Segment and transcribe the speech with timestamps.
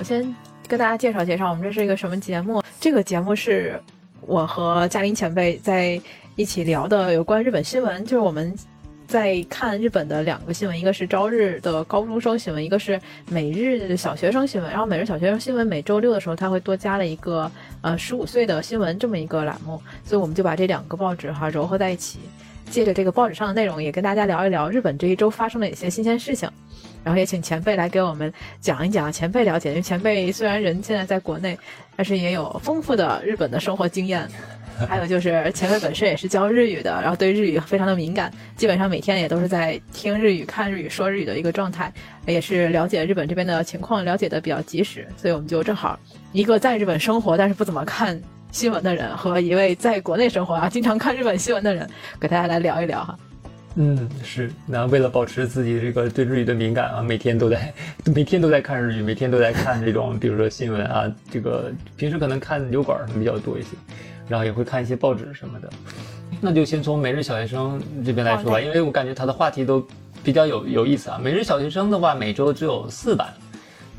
[0.00, 0.34] 我先
[0.66, 2.62] 跟大家介绍介绍，我们这是一个什么节目？
[2.80, 3.78] 这个节目是
[4.22, 6.00] 我和嘉玲前辈在
[6.36, 8.56] 一起聊的有关日本新闻，就是我们。
[9.06, 12.98] 在看日本的两个新闻，一个是朝日的高中生新闻，一个是
[13.28, 14.70] 每日小学生新闻。
[14.70, 22.20] 然后每日小学生新闻每周六的时候，他会多加了一个呃十五岁的新闻这么一个栏目，所以我们就把这两个报纸哈糅合在一起，
[22.70, 26.48] 借着这个报纸上的内容，也跟大家聊一聊日本这一周发生了一些新鲜事情。
[27.02, 31.58] 然后也请前辈来给我们讲一讲，前辈了解，因为前辈虽然人现在在国内，
[31.96, 34.28] 但是也有丰富的日本的生活经验。
[34.88, 41.92] 还有就是前辈本身也是教日语的，然后对日语非常的敏感，基本上每天也都是在听日语、看日语、说日语的一个状态，
[42.26, 46.00] 也是了解日本这边的情况，了解的比较及时，所以我们就正好
[46.32, 48.18] 一个在日本生活但是不怎么看
[48.52, 51.88] 新闻的人，和一位在国内生活啊经常看日本新闻的人，
[52.20, 53.16] 给大家来聊一聊哈。
[53.76, 54.50] 嗯，是。
[54.66, 57.72] 那为了保持自己这个对日语的敏感啊，每天都在
[58.14, 63.68] 每天都在看日语，每天都在看这种，比如说新闻啊，这个平时可能看油管比较多一些。
[64.28, 65.68] 然后也会看一些报纸什么的，
[66.40, 69.84] 那就先从每日小学生这边来说吧，因为我感觉他的话题都
[70.22, 71.20] 比较有有意思啊。
[71.20, 73.34] 每日小学生的话，每周只有四版，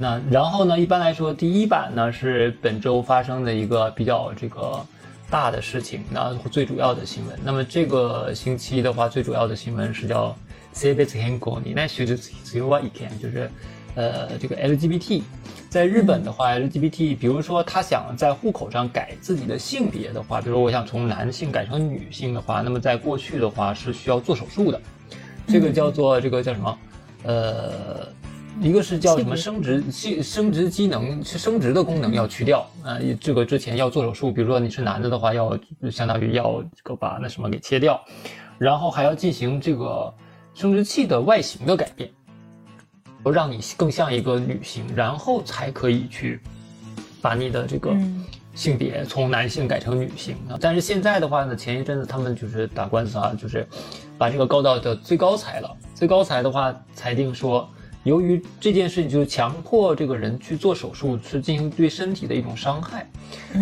[0.01, 4.83] 那然后呢，一般来说，第一版呢是本周发生的一个比较这个
[5.29, 7.39] 大的事情，那最主要的新闻。
[7.43, 10.35] 那么这个星期的话，最主要的新闻是叫
[10.73, 13.47] “say b e t h e n g o 你那学的只有我一天，就是
[13.93, 15.21] 呃这个 LGBT。
[15.69, 24.81] 在日本的话，LGBT，比如说他想在户口上改自己的性别的话，比如我想从男性改成女性的话，那么在过去的话是需要做手术的，
[25.47, 26.77] 这个叫做这个叫什么？
[27.23, 28.07] 呃，
[28.59, 35.57] 一个是叫什么生殖性生殖机能生殖的功能要去掉啊，这个之前要做手术，比如说你是男的的话，要
[35.89, 37.99] 相当于要这个把那什么给切掉，
[38.57, 40.13] 然后还要进行这个
[40.53, 42.09] 生殖器的外形的改变。
[43.23, 46.39] 让你更像一个女性，然后才可以去
[47.21, 47.95] 把你的这个
[48.53, 50.57] 性别从男性改成女性啊。
[50.59, 53.65] 但是现在的话呢，前一阵子他们就是打官司啊，就是
[54.17, 55.77] 把这个告到的最高裁了。
[55.95, 57.67] 最高裁的话裁定说。
[58.03, 63.07] 由于这件事情就是强迫这个人去做手术，是进行对身体的一种伤害，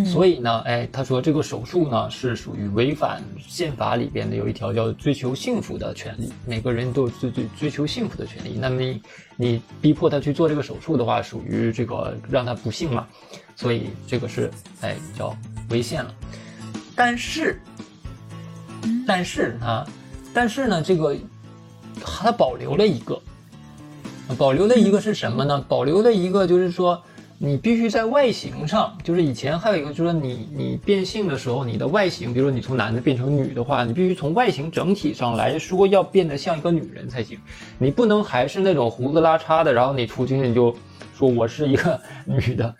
[0.05, 8.57] 所以呢，哎，他说这个手术呢是属于违反宪法里边的有一条叫追求幸福的权利，每个人都有追追追求幸福的权利。
[8.57, 9.01] 那么你
[9.35, 13.05] 你逼迫他去做这个手术的话，属于这个让他不幸嘛，
[13.57, 14.49] 所以这个是
[14.79, 15.35] 哎叫
[15.69, 16.15] 违宪了。
[16.95, 17.61] 但是，
[19.05, 19.85] 但是啊，
[20.33, 21.13] 但是呢，这个
[21.99, 23.21] 他保留了一个。
[24.37, 25.65] 保留的一个是什么呢？
[25.67, 27.01] 保留的一个就是说，
[27.37, 37.39] 你必须在外形上，就是以前还有一个，就是说你你变性的时候，你的外形，比如说你从男的变成女的话，你必须从外形整体上来说要变得像一个女人才行，
[37.79, 40.75] 你不能还是那种胡子拉碴的，然后你出去你就
[41.17, 42.75] 说我是一个 女的，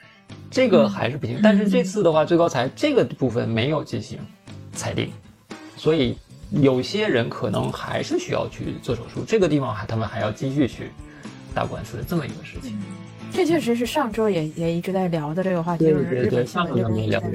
[0.51, 1.39] 这个还是不行。
[1.41, 4.19] 但是这次的话，最高裁这个部分没有进行
[4.71, 5.09] 裁定，
[5.75, 6.15] 所以
[6.51, 10.91] 有些人可能还是需要去做手术，这个地方还他们还要继续去。
[11.53, 12.79] 打官司的这么一个事情，
[13.31, 15.85] 这确实是上周也也一直在聊的这个话题。
[15.85, 17.29] 对对对，上周也聊过。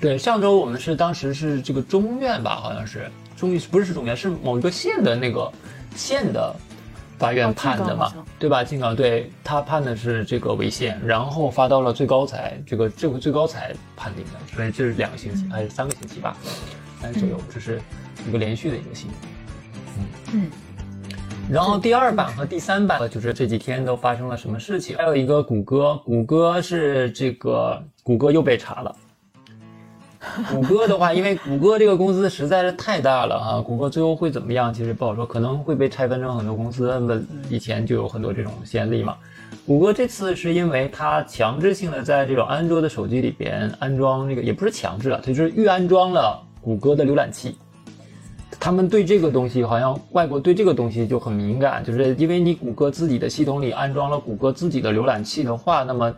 [0.00, 5.50] 对，上周我们是当时是这个中院吧，好像是中院，不是是中院，是某一个县的那个
[5.96, 6.54] 县的
[7.18, 8.62] 法院判的嘛，对吧？
[8.62, 16.36] 静冈对他判的是这个违宪，然后发到了最高裁，这个这个最高裁判定的，所以这是两个星期还是三个星期吧，
[17.00, 17.80] 三左右，这是
[18.28, 19.16] 一个连续的一个新闻。
[19.98, 20.50] 嗯嗯。
[21.50, 24.94] 然后第二版和第三版就是这几天都发生了什么事情？
[24.98, 28.94] 还有一个谷歌，谷歌是这个谷歌又被查了。
[30.50, 37.00] 谷歌的话，因为谷歌这个公司实在是太大了啊，谷歌最后会怎么样，其实不好说，可能会被拆分成很多公司。
[37.00, 39.16] 那以前就有很多这种先例嘛。
[39.66, 47.56] 谷歌这次是因为它强制性的在这种安卓的手机里边安装那个，也不是强制了，它就是预安装了谷歌的浏览器。
[48.60, 56.12] 他们对这个东西好像外国对这个东西就很敏感，就是因为你谷歌自己的系统里安装了谷歌自己的浏览器的话，那么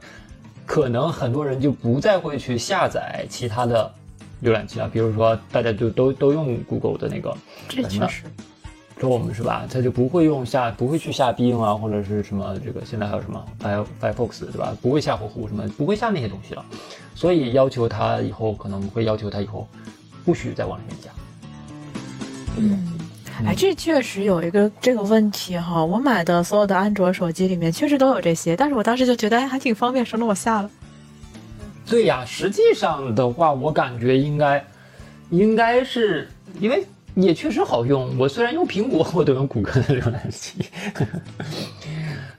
[0.65, 3.93] 可能很多人就不再会去下载其他的
[4.43, 4.89] 浏览器了。
[4.89, 7.37] 比如说大家就都都用 Google 的那个，
[7.69, 8.25] 这确实
[8.99, 9.67] ，Chrome 是吧？
[9.71, 14.75] 他就不会用下不会去下 Bing 啊，或者是什么这个现在还有什么 Fire Firefox 对吧？
[14.81, 16.65] 不会下火狐什么，不会下那些东西了。
[17.15, 19.69] 所以要求他以后可能会要求他以后
[20.25, 21.11] 不许再往里面加。
[22.61, 22.99] 嗯，
[23.47, 25.83] 哎，这确实有一个这个问题哈。
[25.83, 30.71] 我买的所有的安卓手机里面确实都有这些，但是我当时就觉得哎，还挺方便，省得我下了。
[31.87, 34.65] 对呀，实际上的话，我感觉应该，
[35.31, 36.29] 应该是
[36.61, 36.85] 因为
[37.15, 38.17] 也确实好用。
[38.19, 40.65] 我虽然用苹果，我都用谷歌的浏览器。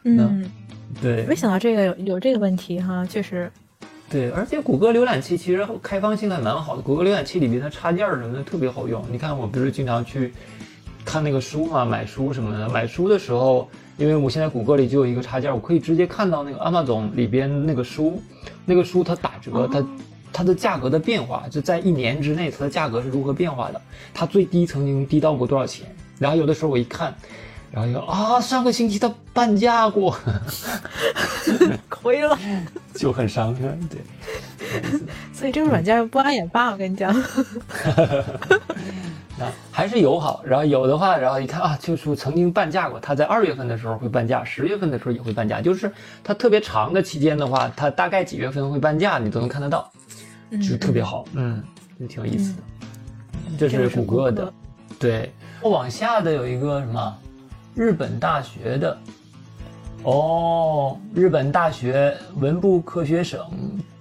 [0.03, 0.49] 嗯，
[1.01, 3.51] 对，没想到这个有有这个问题哈，确实。
[4.11, 9.01] 对，而且谷歌浏览器其实开放性还蛮好的，谷歌浏览器里面的插件什么的特别好用。
[9.09, 10.33] 你看，我不是经常去
[11.05, 12.67] 看那个书嘛，买书什么的。
[12.67, 18.21] 买书的时候，因为我现在谷歌里就有一个插件，我可以直接看到那个 Amazon 里边那个书，
[18.65, 19.85] 那个书它打折，它
[20.33, 23.81] 它的价格的变化，就在一年之内它的价格是如何变化的，
[24.13, 25.87] 它最低曾经低到过多少钱。
[26.19, 27.15] 然后有的时候我一看。
[27.71, 30.17] 然后又啊，上个星期它半价过，
[31.87, 32.37] 亏了，
[32.93, 33.89] 就很伤心。
[33.89, 33.99] 对，
[35.33, 37.13] 所以这个软件不安也罢，我跟你讲。
[39.39, 40.43] 啊，还是友好。
[40.45, 42.99] 然后有的话，然后一看啊，就是曾经半价过。
[42.99, 45.61] 它在二月份的时候会半价，十月份的时候也会半价。
[45.61, 45.91] 就是
[46.23, 49.89] 它特别长的期间的话，它大概几月份会半价，你都能看得到，
[50.61, 51.25] 就特别好。
[51.33, 51.63] 嗯，
[51.99, 52.59] 就挺有意思的。
[53.57, 54.53] 这是谷歌的，
[54.99, 55.31] 对。
[55.63, 57.17] 往下的有一个什么？
[57.73, 58.97] 日本大学的，
[60.03, 63.39] 哦，日本大学文部科学省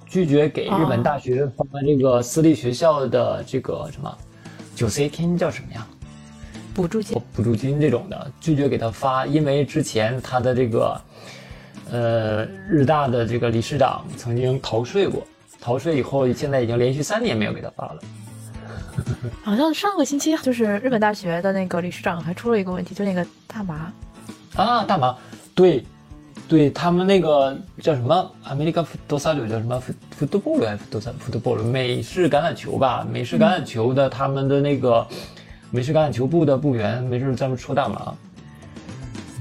[0.06, 4.18] 拒绝给日本大学发这个私立学校的这个什么
[4.74, 5.86] 九 C 天叫什么呀？
[6.74, 11.00] 补助金，补助金这种的拒绝给他发，因为之前他的这个
[11.92, 15.22] 呃日大的这个理事长曾经逃税过，
[15.60, 18.00] 逃税以后现在已经连续三年没有给他发了。
[19.42, 23.92] 好像上个星期就是日本大学的那个理事长还出了一个问题，就那个大麻
[24.56, 25.16] 啊，大麻，
[25.54, 25.84] 对，
[26.48, 29.82] 对他们那个叫什么，America Football 叫什么
[30.18, 30.84] Football 还是
[31.30, 33.06] Football 美式橄榄球吧？
[33.10, 35.06] 美式橄榄球的他们的那个
[35.70, 38.14] 美式橄榄球部的部员没事专门抽大麻。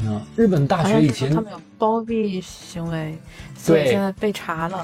[0.01, 3.17] 嗯，日本大学以前他们有包庇行为，
[3.57, 4.81] 所以现在被查了。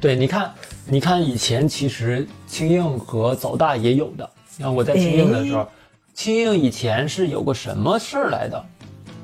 [0.00, 0.52] 对，你看，
[0.86, 4.30] 你看，以前其实青应和早大也有的。
[4.58, 5.66] 你看我在青应的时候，
[6.12, 8.58] 青应以前是有个什么事儿来的？
[8.58, 8.66] 啊，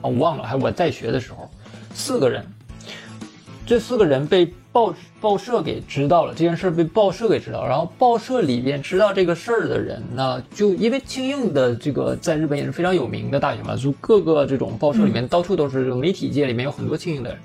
[0.05, 0.45] 我忘了。
[0.45, 1.51] 还我在学的时候，
[1.95, 2.43] 四个人，
[3.67, 7.67] 这四个人被报报社给知道了，这件事被报社给知道。
[7.67, 17.39] 然后报社里边知道这个事儿的人呢，就因为青应的这个在日本也是非常有名的大学嘛，就各个这种报社里面到处都是，媒体界里面有很多青应的人。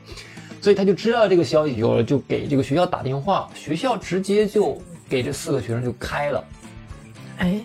[0.62, 6.44] 所以他就知道这个消息以后，就给这个学校打电话，学校直接就给这四个学生就开了。
[7.38, 7.62] 哎，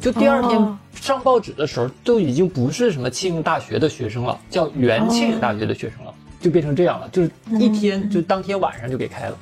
[0.00, 9.38] 就第二天上报纸的时候，都已经不是什么庆应大学的学生了，叫原庆应大学的学生了，就变成这样了，就是一天就当天晚上就给开了，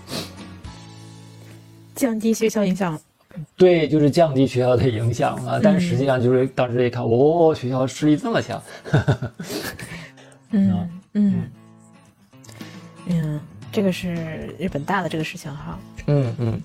[1.95, 2.99] 降低学校影响。
[3.55, 5.61] 对，就是降低学校的影响啊。
[5.63, 8.63] 但是实际上就是当时一看，哦，学校势力这么强。
[10.53, 11.43] 嗯 嗯。
[13.07, 13.41] 嗯，
[13.73, 15.79] 这个是日本大的这个事情哈。
[16.07, 16.63] 嗯嗯，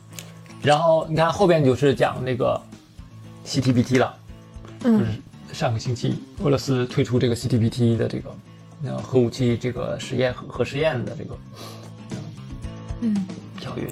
[0.62, 2.60] 然后你看后边就是讲那个
[3.46, 4.16] CTBT 了，
[4.84, 5.06] 就是
[5.54, 8.36] 上个星期俄罗斯推出这个 CTBT 的这个
[8.82, 11.38] 那核武器这个实验核核试验的这个
[13.02, 13.16] 嗯
[13.60, 13.84] 条约。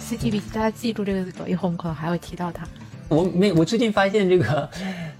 [0.00, 2.66] CTBT 大家记住这个，以后我们可能还会提到它。
[3.08, 4.70] 我没我最近发现这个，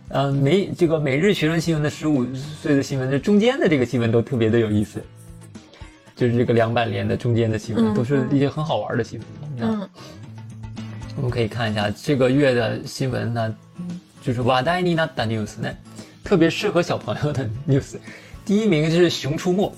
[0.08, 5.02] 呃，美这个每日学生新闻的十五岁的新闻，这中间的这个新闻都特别的有意思。
[6.18, 9.28] 就是这个两百年的中间的新闻，都是一些很好玩的新闻。
[9.60, 9.88] 嗯，
[11.14, 13.54] 我们可以看一下这个月的新闻呢，
[14.20, 15.72] 就是瓦代尼娜的 news 呢，
[16.24, 17.94] 特别适合小朋友的 news。
[18.44, 19.72] 第一名就是《熊出没》，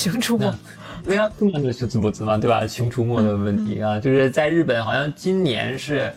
[0.00, 0.48] 熊出没，
[1.04, 2.62] 对啊，动漫的是字不字嘛，对吧？
[2.68, 6.12] 《熊出没》的问题啊，就是在日本，好像今年是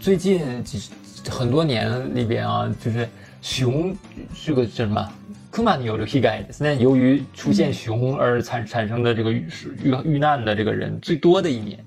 [0.00, 0.90] 最近几
[1.30, 3.08] 很多年里边啊，就是
[3.40, 3.94] 熊
[4.34, 5.08] 是个叫什么？
[5.54, 9.46] 库玛尼有这个 h i 现在由于出现熊而产产生的这个遇
[9.84, 11.84] 遇遇难的这个人最多的一年。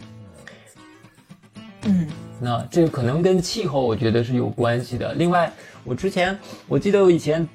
[1.83, 2.07] 嗯，
[2.39, 5.11] 那这个可能跟气候我觉得是有关系的。
[5.15, 5.51] 另外，
[5.83, 7.45] 我之前我记得我以前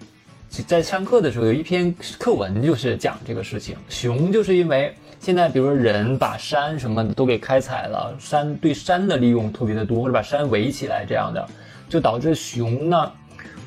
[0.67, 11.49] 在上课的时候有一篇课文就是讲这个事情，熊就是因为现在比如说人把山什么的都给开采了，山对山的利用特别的多，或者把山围起来这样的，
[11.89, 13.13] 就导致熊呢。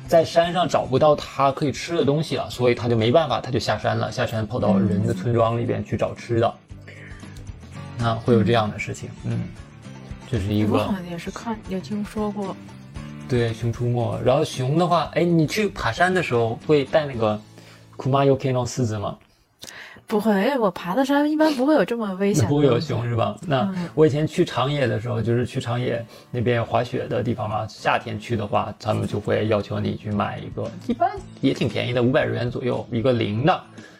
[0.08, 4.10] 在山上找不到它可以吃的东西了，所以他就没办法，他就下山了。
[4.10, 6.54] 下山跑到人的村庄里边去找吃的，
[7.98, 9.10] 那会有这样的事情。
[9.24, 9.40] 嗯，
[10.30, 10.74] 这是一个。
[10.74, 12.56] 我好像也是看也听说过。
[13.28, 14.20] 对，熊出没。
[14.24, 17.40] 然后熊的话，哎，你去爬山的时候会带那个
[17.96, 19.16] Kumayoki no 四子吗？
[20.06, 22.46] 不会，我爬的山一般不会有这么危险。
[22.48, 23.36] 不会有熊是吧？
[23.46, 27.66] 那我以前去长野的时候，就是去长野那边滑雪的地方嘛。
[27.68, 31.10] 夏天去的话，他们就会要求你去买一个，一般
[31.40, 33.58] 也挺便宜的，五百日元左右一个铃铛，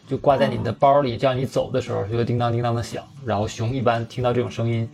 [0.08, 3.02] 就挂在你的包里，这样你走的时候就会叮当叮当的响。
[3.25, 4.88] 然后熊一般听到这种声音，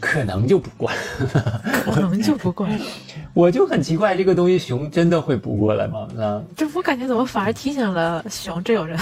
[0.00, 0.96] 可能就不过来，
[1.92, 2.78] 可能就不过来。
[3.34, 6.08] 我就很奇怪，这个东西熊真的会不过来吗？
[6.14, 8.98] 那这我感觉怎么反而提醒了熊这种人？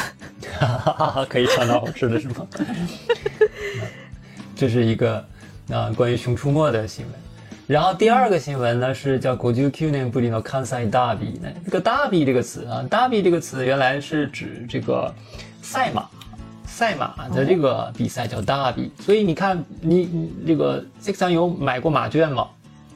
[1.28, 2.46] 可以尝到好吃的是吗？
[4.56, 5.24] 这是一个
[5.70, 7.14] 啊关于《熊出没》的新闻。
[7.66, 15.12] 然后第二个新闻呢是叫国际 Q 年不里诺康赛大比呢，这个大比这个词啊，大比这个词原来是指这个
[15.62, 16.06] 赛马，
[16.74, 18.90] 赛马的这个比赛叫大比。
[18.98, 22.48] 所以你看，你你这个 Six 上有买过马券吗？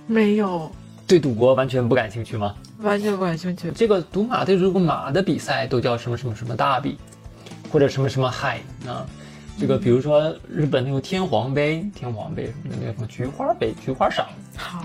[0.09, 0.69] 没有，
[1.07, 2.57] 对赌博完全不感兴趣吗？
[2.81, 3.71] 完全不感兴趣。
[3.71, 6.99] 这个赌马的这个马的比赛都叫什么什么什么大比，
[7.71, 9.07] 或者什么什么海啊。
[9.61, 14.85] 这个比如说日本那个天皇杯、天皇杯什么的，那个什么菊花杯、菊花赏，好，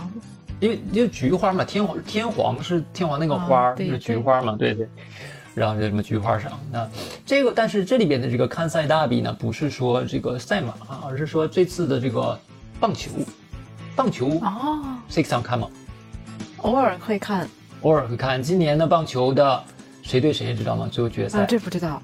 [0.59, 4.88] 因为因为菊花嘛，天皇天皇是天皇那个花儿、对是菊花嘛，对对。
[5.55, 6.89] 然后就什么菊花赏，那
[7.25, 10.74] 这个但是这里边的这个看赛大比呢，不是说这个赛马，
[11.07, 12.38] 而是说这次的这个
[12.79, 13.12] 棒球，
[13.95, 15.69] 棒球哦，Six 上看吗？
[16.57, 17.48] 偶尔会看
[17.81, 18.41] 偶尔会看。
[18.41, 19.63] 今年的棒球的
[20.01, 20.89] 谁对谁知道吗？
[20.91, 22.01] 最后决赛，啊，这不知道。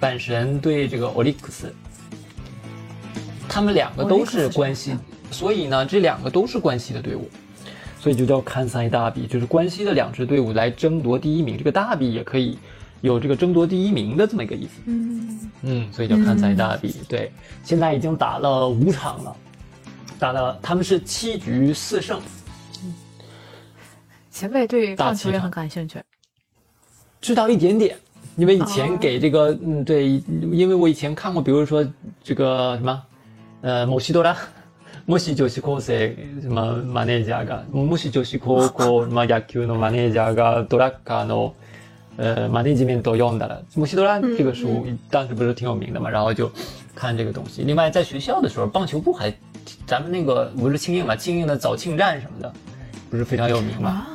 [0.00, 1.72] 阪神对这个欧利克斯，
[3.48, 4.96] 他们两个都是关系，
[5.30, 7.28] 所以呢，这两个都是关系的队伍，
[8.00, 11.58] 所以就叫看赛大比，就是关西的两支队伍来争夺第一名。
[11.58, 12.58] 这个大比也可以
[13.01, 16.93] 有这个争夺第一名的这么一个意思，嗯，嗯，所以叫看赛大比。
[17.07, 17.31] 对，
[17.63, 19.35] 现在已经打了五场了，
[20.17, 22.19] 打了他们是七局四胜，
[24.31, 25.99] 前辈对棒球也大气场很感兴趣。
[27.21, 27.95] 知道一点点，
[28.37, 31.85] 因为以前给这个，嗯，对，因为我以前看过，比如说
[32.23, 33.03] 这个什么，
[33.61, 34.35] 呃，某西多拉，
[35.07, 41.53] もし女子高生什么マネージャーが、もし女子高校まあ野球のマネージャーがドラッカーの
[42.19, 46.49] 呃マネジメントを読んだら，某西多拉这个书当时不是挺有名的嘛，然后就
[46.95, 47.63] 看这个东西。
[47.63, 49.33] 另外在学校的时候，棒球部还，
[49.85, 52.53] 咱们那个不是庆应嘛，庆应的早庆站什么的，
[53.09, 53.89] 不是非常有名嘛。
[53.89, 54.07] 啊，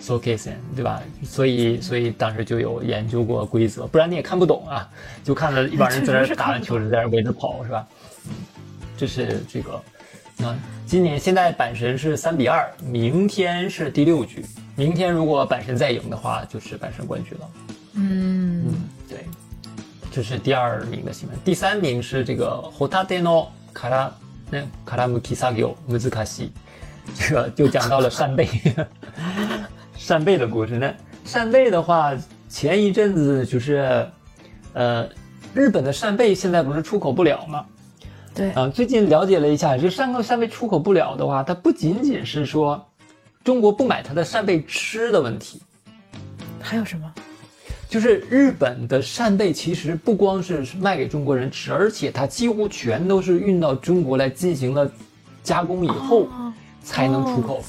[0.00, 1.02] so case 对吧？
[1.24, 4.88] 所以所以当时就有研究过规则，不然你也看不懂啊，
[5.24, 7.84] 就看了一帮人在那儿打完球，在那儿围着跑，是吧？
[8.26, 8.32] 嗯，
[8.96, 9.80] 这是这个。
[10.36, 10.54] 那
[10.86, 14.44] 今年现在阪神是三比二，明天是第六局。
[14.78, 17.50] 明天如果阪神再赢的话，就是阪神冠军了。
[17.94, 18.64] 嗯，
[19.08, 19.24] 对，
[20.10, 21.38] 这是第二名的新闻。
[21.44, 24.12] 第三名是这个ホタテのから
[24.50, 26.50] 那からむき作業難しい，
[27.14, 28.48] 这个就讲到了扇贝，
[29.96, 30.92] 扇贝的故事呢。
[31.24, 32.12] 扇贝的话，
[32.48, 34.06] 前一阵子就是，
[34.72, 35.08] 呃，
[35.54, 37.64] 日本的扇贝现在不是出口不了吗？
[38.34, 42.84] 对，啊，最近了解了一下，这扇个扇贝出口不了的话，它不仅仅是说
[43.49, 45.59] 中国不买它的扇贝吃的问题，
[46.61, 47.11] 还有什么？
[47.89, 54.87] 就是日本的扇贝其实不光是卖给中国人吃，而且它几乎全都是运到中国来进行了
[55.41, 56.53] 加工以后哦
[56.83, 57.63] 才能出口。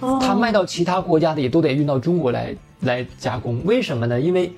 [0.00, 3.64] 哦它卖到其他国家的也都得运到中国来来加工。
[3.64, 4.20] 为什么呢？
[4.20, 4.52] 因为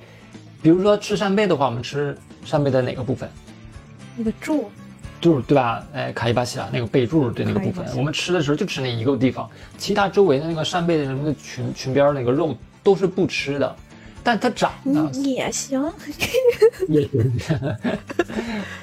[0.63, 3.29] 比如说吃扇贝的话，我们吃扇贝的哪个部分？
[4.17, 4.71] 那个柱，
[5.21, 5.83] 就是对吧？
[5.93, 13.75] 哎，卡伊巴西亚那个贝柱的那个部分我们吃的时候就吃那一个地方，其他周围的那个扇贝的什么裙裙边那个肉都是不吃的。
[14.21, 15.81] 但它长呢，也行。
[16.89, 17.77] 也行，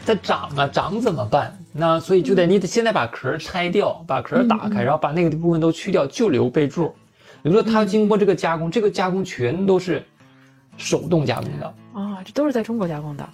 [0.07, 1.57] 它长啊，长怎么办？
[1.73, 6.88] 那所以就得你得现在把壳拆掉，把壳打开，然后把那个部分都去掉，就留备注。
[7.43, 10.02] 比如说它经过这个加工，这个加工全都是
[10.78, 11.75] 手动加工的。
[11.93, 13.28] 啊，这都是在中国加工的。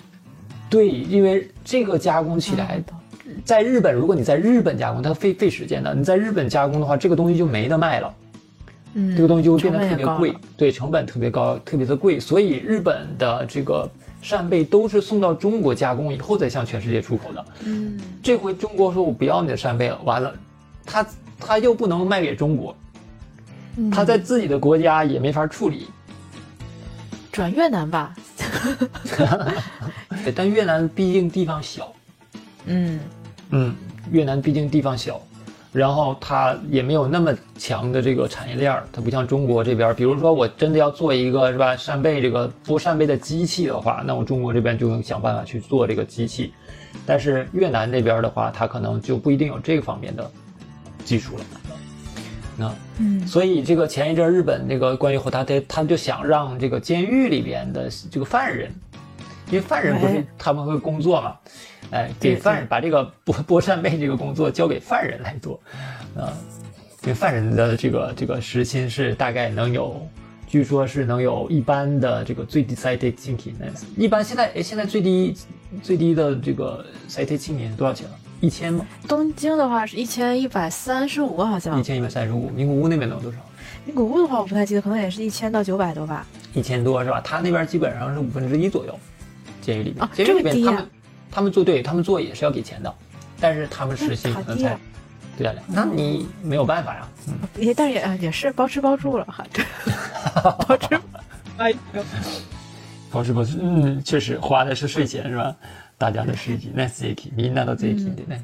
[0.73, 2.83] 对，因为这个加工起来，
[3.45, 5.95] 在日本，如果你在日本加工，它费费时间的。
[5.95, 8.14] 你在日本加工的话，这个东西就没得卖了。
[8.95, 13.87] 嗯，这个东西就会变得特别贵对，成本特别高，特别的贵，所以日本的这个
[14.23, 17.45] 扇贝都是送到中国加工以后再向全世界出口的。
[17.67, 20.33] 嗯，这回中国说我不要你的扇贝了，完了，
[20.87, 21.07] 他
[21.38, 22.75] 他又不能卖给中国，
[23.76, 25.88] 嗯他在自己的国家也没法处理。
[27.32, 28.14] 转越南吧。
[30.22, 31.92] 对但越南毕竟地方小，
[32.66, 33.00] 嗯，
[33.50, 33.74] 嗯，
[34.12, 35.20] 越南毕竟地方小，
[35.72, 46.52] 然后它也没有那么强的这个产业链儿，它不像中国这边儿，比如说我真的要做一个是吧扇贝这个剥扇贝的机器的话，那我中国这边就能想办法去做这个机器，
[47.04, 50.30] 但是越南那边的话，它可能就不一定有这个方面的
[51.04, 51.44] 技术了。
[52.56, 53.26] 那嗯。
[53.26, 58.71] 所以这个前一阵日本这个关于后他他们就想让这个监狱里边的这个犯人，
[59.49, 61.37] 因为犯人不是哎他们会工作嘛，
[61.90, 65.61] 哎，给犯人把这个剥剥扇贝这个工作交给犯人来做，
[66.16, 66.32] 啊，
[67.02, 70.06] 因为犯人的这个这个时薪是大概能有，
[70.47, 73.54] 据说是能有一般的这个最低最低薪金，
[73.97, 75.37] 一般现在哎现在最低
[75.82, 78.18] 最低的这个最低青年多少钱了？
[78.42, 78.84] 一千吗？
[79.06, 81.82] 东京的话是一千一百三十五，好像一。
[81.82, 82.50] 千一百三十五。
[82.50, 83.38] 名古屋那边能有多少？
[83.87, 86.26] 名古屋的话我不太记得，可能也是一千到九百多吧。
[86.52, 87.20] 一千多是吧？
[87.20, 88.99] 他那边基本上是五分之一左右，
[89.61, 90.90] 监狱里面啊，监狱里这么低啊面他们
[91.30, 92.92] 他们做对，他们做也是要给钱的，
[93.38, 94.76] 但是他们实习可能才
[95.38, 99.64] 对呀，那你没有办法呀，嗯，也但是也呃也是包吃包住了哈，对
[100.66, 101.00] 包吃。
[101.58, 102.02] 哎呦，
[103.11, 105.54] 不是不是，嗯，确实花的是税钱是吧？
[106.01, 108.38] 大家的税金，那税金，みんなの税金的那。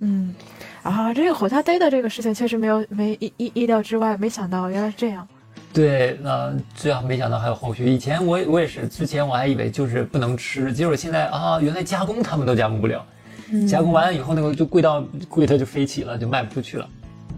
[0.00, 0.34] 嗯，
[0.82, 5.26] 啊，这个火家逮的这个事情确实没有没意意意料之外，没想到原来是这样。
[5.72, 7.84] 对，那这样没想到还有后续。
[7.84, 13.04] 以前我也我也是，之前我还以为就是不能吃，结果现在啊，原来加工他们都加工不了，
[13.50, 16.88] 嗯加工完了以后那个就贵到贵的就飞起了，就卖不出去了。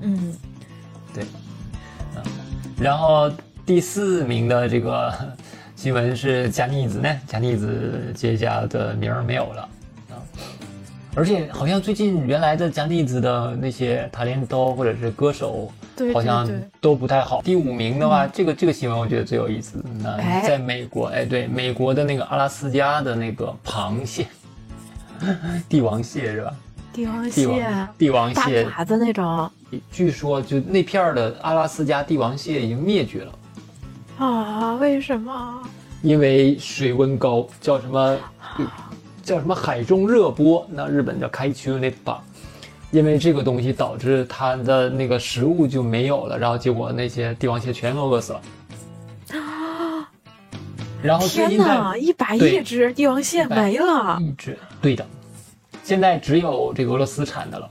[0.02, 0.32] 嗯，
[1.12, 1.24] 对，
[2.14, 2.22] 啊，
[2.80, 3.30] 然后
[3.66, 5.12] 第四名的这个
[5.83, 9.69] 新闻是加妮子呢，加妮子这家的名儿没有了
[10.11, 10.15] 啊，
[11.13, 15.69] 而且好像最近原来的加妮子的那些塔连刀或者是歌手，
[16.13, 16.49] 好像
[16.79, 17.41] 都不太好。
[17.41, 19.83] 第五名的话，这个这个新闻我觉得最有意思。
[20.01, 24.25] 那哎在美国，哎，对，美国的那个阿拉斯加的那个螃蟹，
[25.67, 26.55] 帝王蟹是吧？
[26.93, 29.51] 帝王蟹帝王大蟹，爪子那种
[29.91, 33.33] 据说就那片儿的阿拉斯加帝王蟹已经灭绝了。
[34.19, 34.75] 啊？
[34.75, 35.61] 为什么？
[36.03, 38.17] 因为水温高，叫什么？
[39.23, 40.67] 叫什么海中热波？
[40.69, 42.21] 那日本叫开秋那把。
[42.91, 48.41] 因为这个东西导致它的那个食物就没有了，然后结果那些帝王蟹全都饿死了。
[49.31, 50.07] 啊
[51.01, 54.19] 然后天哪，一百亿只帝王蟹没了！
[54.21, 55.05] 一只，对的，
[55.83, 57.69] 现在只有这个俄罗斯产的了。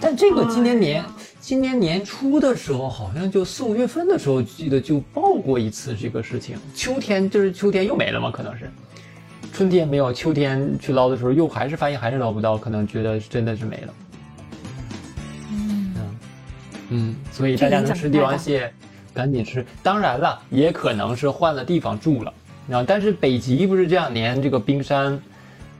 [0.00, 1.04] 但这个今年年、
[1.48, 6.58] 今年年初的时候，好像就四五月份的时候，记得就报过一次这个事情。
[6.74, 8.70] 秋天就是秋天又没了嘛，可能是
[9.50, 13.94] 春天没有，秋天去捞的时候又还是发现还是捞不到，可能觉得真的是没了。
[15.50, 15.94] 嗯，
[16.90, 18.70] 嗯，所以大家能吃帝王蟹，
[19.14, 19.64] 赶紧吃。
[19.82, 22.30] 当然了，也可能是换了地方住了。
[22.68, 25.18] 然后，但是北极不是这两年这个冰山，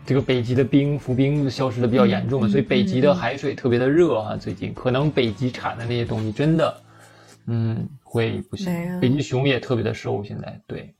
[0.08, 4.34] 这个北极的冰浮冰消失的比较严重嘛，嗯所以北极的海水特别的热啊。
[4.38, 6.80] 最近可能北极产的那些东西真的，
[7.44, 8.98] 嗯，会不行。
[9.00, 10.94] 北极熊也特别的瘦，现在对。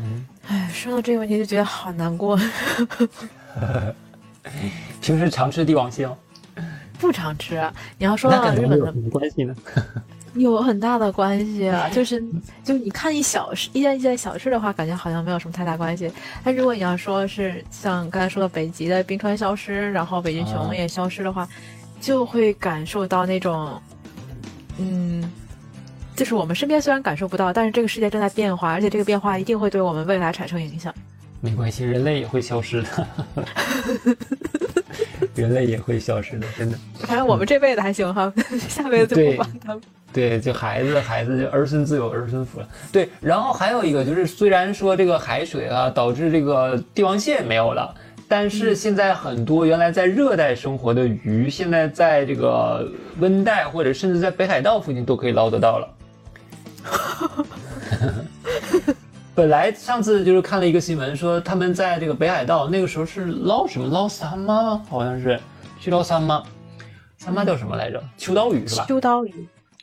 [0.00, 2.38] 嗯哎，说到这个问题就觉得好难过。
[5.02, 6.16] 平时常吃帝王蟹吗？
[7.00, 7.60] 不常吃，
[7.98, 9.52] 你要说到日本的有什么关系呢？
[10.42, 12.22] 有很大的关系啊，就是
[12.64, 16.10] 就是你看一小事一件一件小事的话，感觉好像没有什么太大关系。
[16.44, 21.48] 但如果你要说是像刚才说的北极的冰川消失，然后北极熊啊也消失的话，
[22.00, 23.80] 就会感受到那种，
[24.78, 25.30] 嗯，
[26.14, 30.94] 就是我们身边虽然感受不到，但是这个世界正在变化，而且这个变化一定会对我们未来产生影响。
[31.40, 33.06] 没关系，人类也会消失的，
[35.34, 36.78] 人类也会消失的，真的。
[37.00, 38.32] 反正我们这辈子还行哈，
[38.68, 39.82] 下辈子就不管他们。
[40.12, 42.68] 对，就孩子，孩子就儿孙自有儿孙福了。
[42.90, 47.94] 对，然后还有一个就是，虽然说这个海水啊导致这个帝王蟹没有了，
[48.26, 55.88] 但是现在很多原来在热带生活的鱼，现在在这个温带或者甚至在北海道附近都可以捞得到了。
[59.38, 63.86] 本来上次就是看了一个新闻，说他们在这个北海道那个时候是捞什么？
[63.86, 64.82] 捞三妈吗？
[64.90, 65.38] 好像是。
[65.78, 66.42] 去捞三妈，
[67.18, 68.02] 三妈叫什么来着？
[68.16, 68.84] 秋刀鱼是吧？
[68.88, 69.32] 秋刀鱼，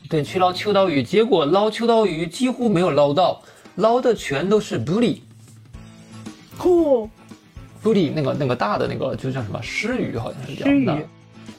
[0.09, 3.41] 对，去捞秋刀鱼，结果捞秋刀鱼几乎没有捞到，
[3.75, 5.23] 捞的全都是布里
[6.59, 7.07] 嚯、
[7.81, 9.57] 布里那个那个大的那个就叫什么？
[9.63, 11.05] 狮鱼，好像是叫狮鱼。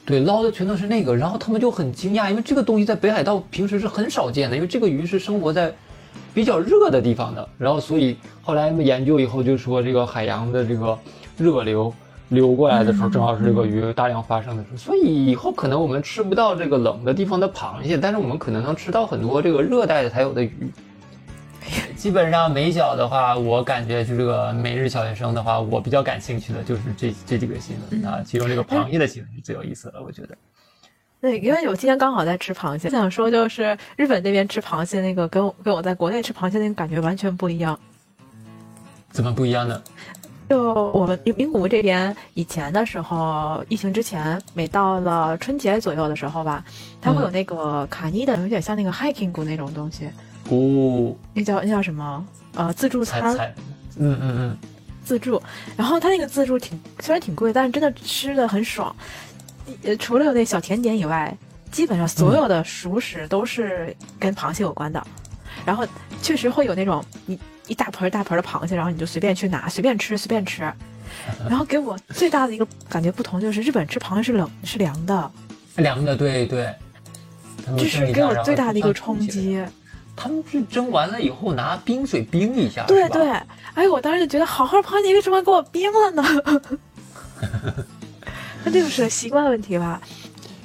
[0.05, 5.73] 对，捞的全都是那个，然后他们就很惊讶，因为这个东西在北海道平时是很少见的，因为这个鱼是生活在
[6.33, 10.97] 比较热的地方的，然后所以后来研究以后就说这个海洋的这个
[11.37, 11.93] 热流
[12.29, 20.71] 流过来的时候，嗯正好是这个鱼大量发生的时候，所以以后可能我们吃不到这个冷的地方的螃蟹，但是我们可能能吃到很多这个热带的才有的鱼。
[21.95, 30.37] 基本上美小的话，我感觉就这个每日小学生的话，我比较感兴趣的就是这这几个新闻啊，其中这个螃蟹的新闻是最有意思的，我觉得。
[31.19, 37.77] 对，因为我今天刚好在吃螃蟹，想说就是日本那边吃螃蟹那个跟我跟我在国内吃螃蟹那个感觉完全不一样。
[39.11, 39.81] 怎么不一样呢？
[40.49, 46.63] 就我们名古屋这边以前的时候，疫情之前，每到了春节左右的时候吧，
[47.01, 50.07] 它会有那个卡尼的，有点像那个 hiking 谷那种东西，
[50.49, 52.25] 哦，那叫那叫什么？
[52.55, 53.35] 呃，自助餐，
[53.97, 54.57] 嗯嗯嗯，
[55.03, 55.41] 自助。
[55.75, 58.95] 然后它那个自助挺虽然挺贵，但是真的吃的很爽。
[59.83, 61.35] 呃，除了有那小甜点以外，
[61.71, 65.05] 基本上所有的熟食都是跟螃蟹有关的。
[65.65, 65.85] 然后
[66.21, 70.61] 确实会有那种一一大盆儿大盆儿的螃蟹，然后你就随便去拿，随便吃，随便吃。
[71.49, 75.31] 然后给我最大的一个感觉不同就是，日本吃螃蟹是冷是凉的，
[75.77, 76.73] 凉的，对对。
[77.77, 79.61] 这是给我最大的一个冲击。
[80.15, 83.29] 他们是蒸完了以后拿冰水冰一下，对对。
[83.73, 86.23] 哎，我当时就觉得，好好螃蟹为什么给我冰了呢？
[88.67, 90.01] 那这就是习惯问题吧。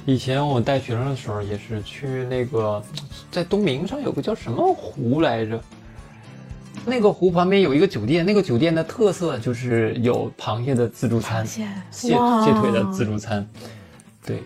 [0.05, 2.83] 以前我带学生的时候，也是去那个
[3.31, 5.61] 在东明上有个叫什么湖来着？
[6.85, 12.11] 那个湖旁边有一个酒店，那个酒店的特色就是有螃蟹的自助餐，蟹蟹
[12.61, 13.47] 腿的自助餐，
[14.27, 14.43] 对。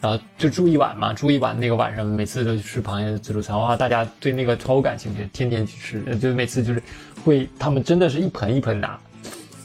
[0.00, 6.82] 然后就住一晚嘛，住一晚那个晚上，每次都去吃螃蟹的自助餐，哇，大家对那个超感兴趣，天天去吃，就每次就是
[7.22, 8.98] 会，他们真的是一盆一盆拿，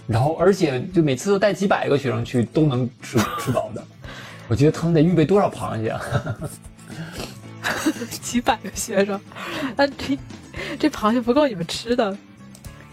[0.09, 3.83] 然后而且就每次都带几百个学生去，都能吃吃饱的。
[4.47, 6.01] 我觉得他们得预备多少螃蟹啊？
[8.19, 9.21] 几百个学生，
[9.75, 10.17] 那这
[10.79, 12.17] 这螃蟹不够你们吃的？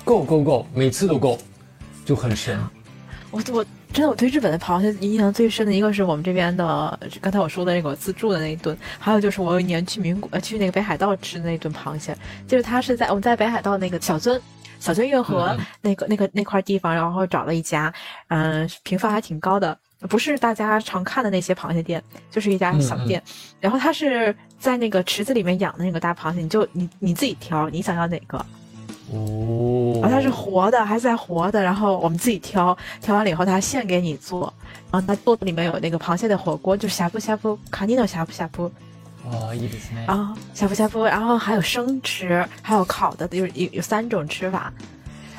[0.05, 1.39] 够够够，每次都够，
[2.05, 2.59] 就很神。
[3.31, 3.65] 我我。
[3.93, 12.15] 真的，我对日本的螃蟹印象最深的一个是我们这边的，刚才我说的那个自助的那一顿，还有就是我有一年去名古呃去那个北海道吃的那顿螃蟹，
[12.47, 14.39] 就是他是在我们在北海道那个小樽
[14.79, 17.93] 小樽运河那个那个那块地方，然后找了一家，
[18.29, 19.77] 嗯，评分还挺高的，
[20.09, 23.23] 不是大家常看的那些螃蟹店，就是一家小店，
[23.61, 28.45] 然后他是在那个池子里面养的那个大螃蟹，你就你你自己挑，你想要哪个。
[29.13, 34.53] 哦，它是活的，还在活的，然后我们自己挑，挑完了以后他现给你做，
[34.91, 38.69] 然后他做的里面有那个螃蟹的火锅，就呷哺呷哺，卡尼诺呷哺呷哺，
[39.26, 40.06] 哦，いいですね。
[40.08, 44.72] 然后呷哺呷哺，然后还有生吃，还有烤的，有有有三种吃法，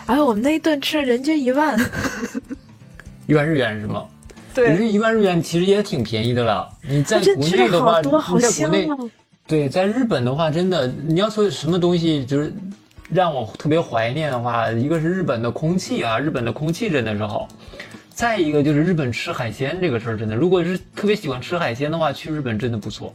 [0.07, 1.79] 然后我们那一顿吃了人均一万，
[3.27, 4.05] 一万日元是吗？
[4.55, 6.69] 对，人均一万日元其实也挺便宜的了。
[6.89, 8.89] 你在国内的话，你在国内，
[9.47, 12.53] 对，在日本的话，真的你要说什么东西就是。
[13.13, 17.47] 让我特别怀念的话，一个是日本的空气啊，日本的空气真的是好；
[18.09, 23.13] 再一个就是日本吃海鲜这个事儿，真的，如果是特别喜欢吃海鲜的话，去日本真的不错。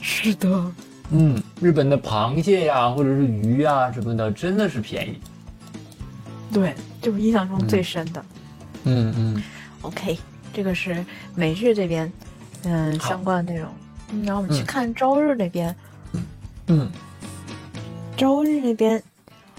[0.00, 0.72] 是的，
[1.10, 5.18] 嗯，日本的螃蟹呀，或者是鱼啊什么的，真的是便宜。
[6.52, 8.24] 对，就是印象中最深的。
[8.84, 9.42] 嗯嗯。
[9.82, 10.18] OK，
[10.52, 12.10] 这个是美日这边
[12.64, 13.68] 嗯相关的内容。
[14.24, 15.74] 然后我们去看周日那边。
[16.66, 16.90] 嗯。
[18.16, 19.02] 周日那边。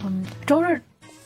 [0.03, 0.81] 嗯，周日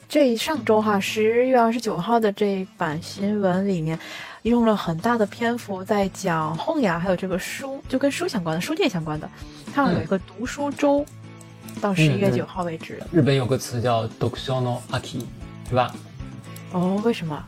[0.09, 3.97] 这上周哈，十月二十九号的这一版新闻里面，
[4.45, 9.27] 用了很大的篇幅在讲后牙，还有这个书，就跟书相关的书店相关的，
[9.73, 11.03] 它有一个读书周，
[11.81, 13.01] 到十一月九号为止。
[13.11, 15.19] 日本有个词叫“读書の秋”，
[15.67, 15.91] 是吧？
[16.73, 17.43] 哦，为什么？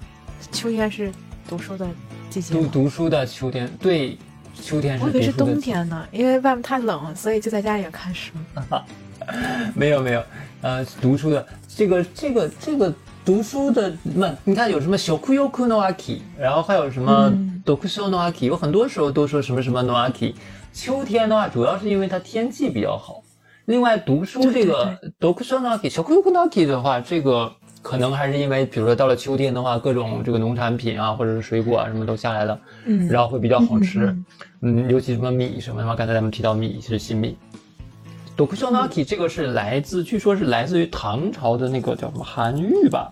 [0.52, 1.12] 秋天是
[1.48, 1.88] 读书的
[2.32, 2.56] 季节。
[2.56, 4.18] 读读书的秋天，对，
[4.60, 5.04] 秋天是。
[5.04, 8.34] 我以为是冬天呢，因为外面太冷，所以就在家里看书。
[9.76, 10.24] 没有没有。
[10.62, 12.92] 呃，读书的这个这个这个
[13.28, 17.30] 读书的那你看有什么小库尤库诺阿基，然后还有什么
[17.66, 20.34] 读书诺阿基，有很多时候都说什么什么诺阿基。
[20.72, 23.22] 秋天的话，主要是因为它天气比较好。
[23.66, 34.18] 另外，读书这个读书诺阿基小库尤库诺阿基的话，这个可能还是因为，比如说到了秋天的话，各种这个农产品啊，或者是水果啊，什么都下来了，嗯，然后会比较好吃，
[34.62, 37.38] 嗯，尤其什么米什么的话，刚才咱们提到米是新米。
[38.38, 43.12] 读书诺阿基这个是来自，据说是来自于唐朝的那个叫什么韩愈吧？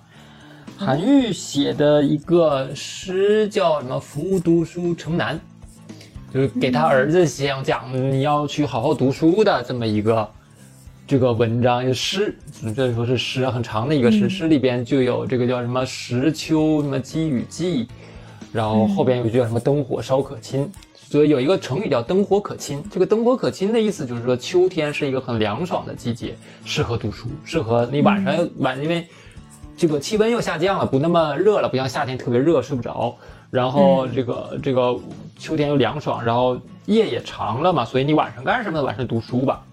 [0.78, 5.40] 韩愈写的一个诗叫什么“夫读书城南”，
[6.34, 10.30] 就是给他儿子讲讲你要去好好读书的这么一个
[11.08, 12.38] 这个文章，就诗，
[12.76, 17.88] 这说是诗，很长的一个诗，诗里边就有这个叫什么“石秋什么积雨季”，
[18.52, 20.70] 然后后边有一句叫什么“灯火烧可亲”。
[21.08, 22.84] 所以有一个成语叫“灯火可亲”。
[22.92, 26.36] 这个“灯火可亲”的意思就是说，秋天是一个很凉爽的季节，
[26.66, 29.08] 适合读书，适合你晚上晚，因为
[29.78, 33.16] 这个气温又下降了，不那么热了，不像夏天特别热睡不着。
[33.52, 35.00] 然后这个这个
[35.38, 38.82] 秋天又凉爽，然后夜也长了嘛，所以你晚上干什么？
[38.82, 39.64] 晚上读书吧。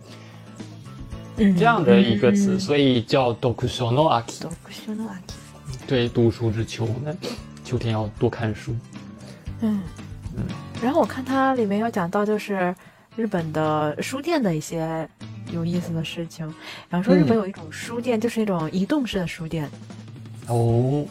[1.36, 4.46] 嗯，这样的一个词，所以叫“读书の秋”。
[4.48, 5.34] 读书の秋。
[5.88, 7.12] 对，读书之秋，那
[7.64, 8.72] 秋天要多看书。
[9.60, 9.80] 嗯。
[10.36, 10.44] 嗯，
[10.82, 12.74] 然后我看它里面有讲到，就是
[13.16, 15.08] 日本的书店的一些
[15.52, 16.44] 有意思的事情。
[16.88, 19.70] 然后说日本有一种书店，就是那种移动式的书店。
[20.48, 21.04] 哦。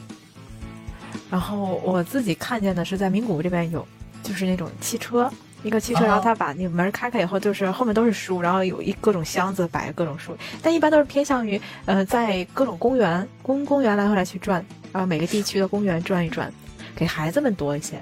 [1.30, 3.86] 然后我自己看见的是在名古屋这边有，
[4.22, 5.32] 就是那种汽车，
[5.64, 16.52] 一个汽车，然后他把那个门开开以后，就是后面都是书，然后有一各种箱子摆各种书，但一般都是偏向于呃在各种公园公公园来回来去转，然后每个地区的公园转一转，
[16.96, 17.96] 给孩子们多一些。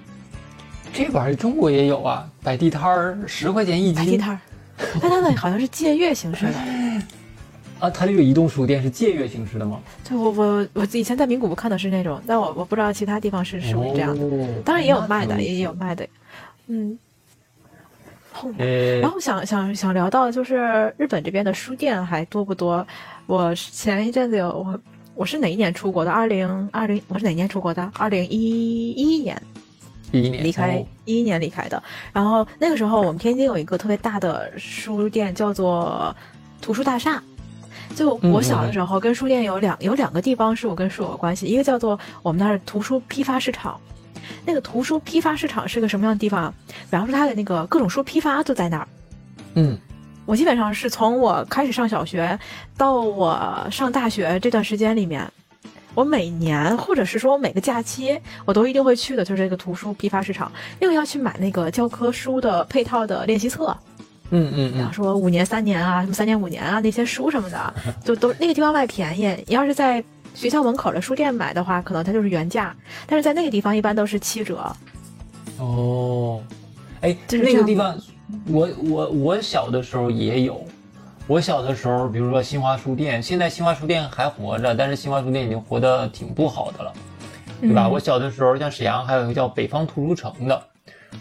[0.91, 3.95] 这玩意儿中国也有啊，摆地摊儿，十块钱一斤。
[3.95, 4.39] 摆地摊儿，
[5.01, 6.53] 但它的好像是借阅形式的。
[7.79, 9.79] 啊，它这个移动书店是借阅形式的吗？
[10.07, 14.23] 对我我我以前在名古屋看的是那种，但我我不知道其他地方是是不是这样的。
[14.25, 16.07] 哦当然也有卖的，也有卖的。
[16.67, 16.97] 嗯。
[19.01, 22.85] 然后想想想聊到就是日本这边的书店还多不多？
[23.25, 24.79] 我前一阵子有我
[25.13, 26.11] 我是哪一年出国的？
[26.11, 27.91] 二零二零我是哪年出国的？
[27.95, 29.41] 二零一一年
[30.11, 31.81] 一一年离开哦，一一年离开的。
[32.13, 36.15] 然后那个时候我们天津有一个特别大的书店，叫做
[36.61, 37.21] 图书大厦。
[37.95, 43.79] 就我小的时候，跟书店有两有两个地方是我跟书有关系，一个叫做我们那儿图书批发市场。
[44.45, 46.53] 那个图书批发市场是个什么样的地方啊？
[46.89, 48.87] 比方说它的那个各种书批发都在那儿。
[49.55, 49.77] 嗯
[50.25, 52.39] 我基本上是从我开始上小学
[52.77, 55.27] 到我上大学这段时间里面，
[55.99, 63.75] 我每年或者是说我每个假期，我都一定会去的，就是这个图书批发市场，因为要去买那个教科书的配套的练习册，
[64.29, 67.73] 嗯嗯嗯比方，说五年、三年啊，什么三年、五年啊那些书什么的，
[68.05, 69.27] 就都那个地方卖便宜。
[69.45, 70.01] 你要是在
[70.33, 72.73] 学校门口的书店买的话，可能它就是原价，
[73.05, 74.73] 但是在那个地方一般都是七折。
[75.57, 76.41] 哦，
[77.01, 77.99] 哎，就是那个地方，
[78.47, 80.65] 我我我小的时候也有。
[81.29, 86.91] 我小的时候，比如说新华书店，现在新华书店还活着，但是新华书店已经活得挺不好的了，
[87.61, 87.85] 对吧？
[87.85, 90.63] 嗯我小的时候，像沈阳还有一个叫北方图书城的，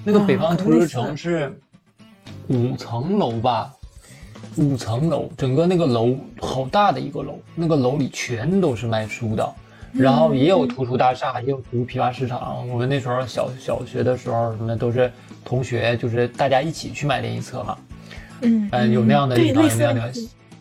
[0.05, 1.61] 那个啊北方图书城是
[2.47, 3.71] 五层楼吧，
[4.57, 9.55] 五层楼，整个那个楼好大的一个楼，那个楼里全都是卖书的，
[9.92, 12.66] 然后也有图书大厦，也有图书批发市场。
[12.71, 15.12] 我们那时候小小学的时候，什么都是
[15.44, 17.77] 同学，就是大家一起去买练习册嘛。
[18.42, 20.12] 嗯嗯，有那样的有那样的，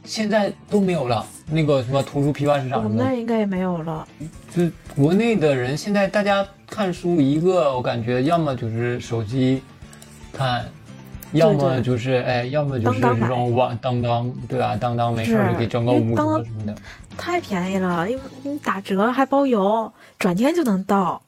[0.03, 1.25] 现在都没有了。
[1.49, 4.05] 那个什么图书批发市场什么的，们那应该也没有了。
[4.53, 4.63] 就
[4.95, 9.61] 国内的人现在大家看书，一个我感觉要么就是手机
[10.33, 10.65] 看，
[11.31, 16.75] 要么就是哎，要么就是这种网当当，对吧、当当没事儿就给整个五折什么的。
[17.17, 21.21] 太便宜了，因为你打折还包邮，转天就能到。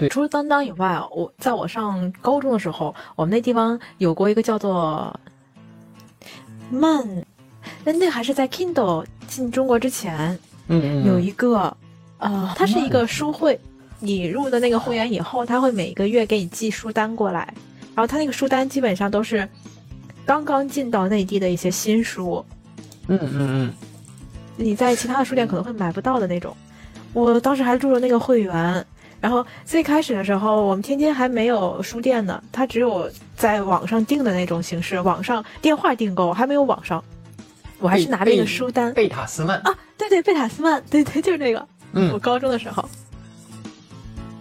[0.00, 0.08] 对。
[0.08, 5.14] 除了当当以外，我在我上高中的时候，我们那地方有过一个叫做
[6.70, 7.06] 漫，
[7.84, 11.76] 那那还是在 Kindle 进中国之前，嗯嗯，有一个，
[12.18, 13.60] 呃，它是一个书会，
[13.98, 17.52] 你入的那个会员以后，他会每个月给你寄书单过来，
[17.94, 19.46] 然后他那个书单基本上都是
[20.24, 22.42] 刚刚进到内地的一些新书，
[23.08, 23.72] 嗯嗯嗯，
[24.56, 26.56] 你在其他的书店可能会买不到的那种。
[27.12, 28.86] 我当时还入了那个会员，
[29.20, 37.02] 然后最开始的时候，我们天津还没有书店呢，它只有在网上订的那种形式，网上电话订购，还没有网上。
[37.78, 41.66] 我还是拿了一个书单贝塔斯曼，啊，对对，贝塔斯曼，对对，就是那个。
[41.92, 42.88] 嗯我嗯高中的时候，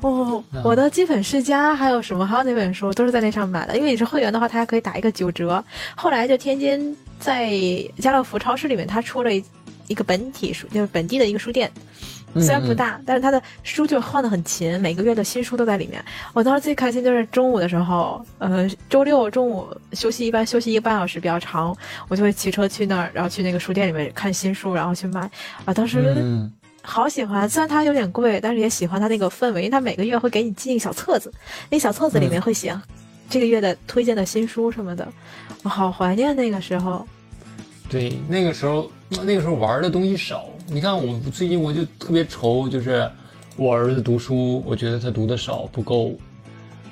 [0.01, 3.75] 哦嗯，我的基本世家还有什么，还有那本书都是在那上买的。
[3.75, 5.63] 因为你是会员的话，它还可以打一个九折。
[5.95, 7.49] 后来就天津在
[7.97, 9.43] 家乐福超市里面，它出了一
[9.87, 16.03] 一个本体书，就是本地的一个书店，嗯虽然不大，但是他的书就换的很勤，每个月的新书都在里面。
[16.33, 21.75] 我当时最开心就是中午的时候，呃，周六中午休息一般休息一个半小时比较长，
[22.07, 25.21] 我就会骑车去那儿，然后去那个书店里面看新书，然后去买。
[25.65, 31.31] 啊，当时嗯好喜欢，虽然它有点贵，但是也喜欢它那个氛围，因为它每个月会给你寄一个小册子，
[31.69, 32.79] 那小册子里面会写
[33.29, 35.07] 这个月的推荐的新书什么的，
[35.63, 37.05] 我好怀念那个时候。
[37.89, 40.45] 对，那个时候那个时候玩的东西少。
[40.71, 43.09] 你看我最近我就特别愁，就是
[43.55, 46.13] 我儿子读书，我觉得他读的少不够。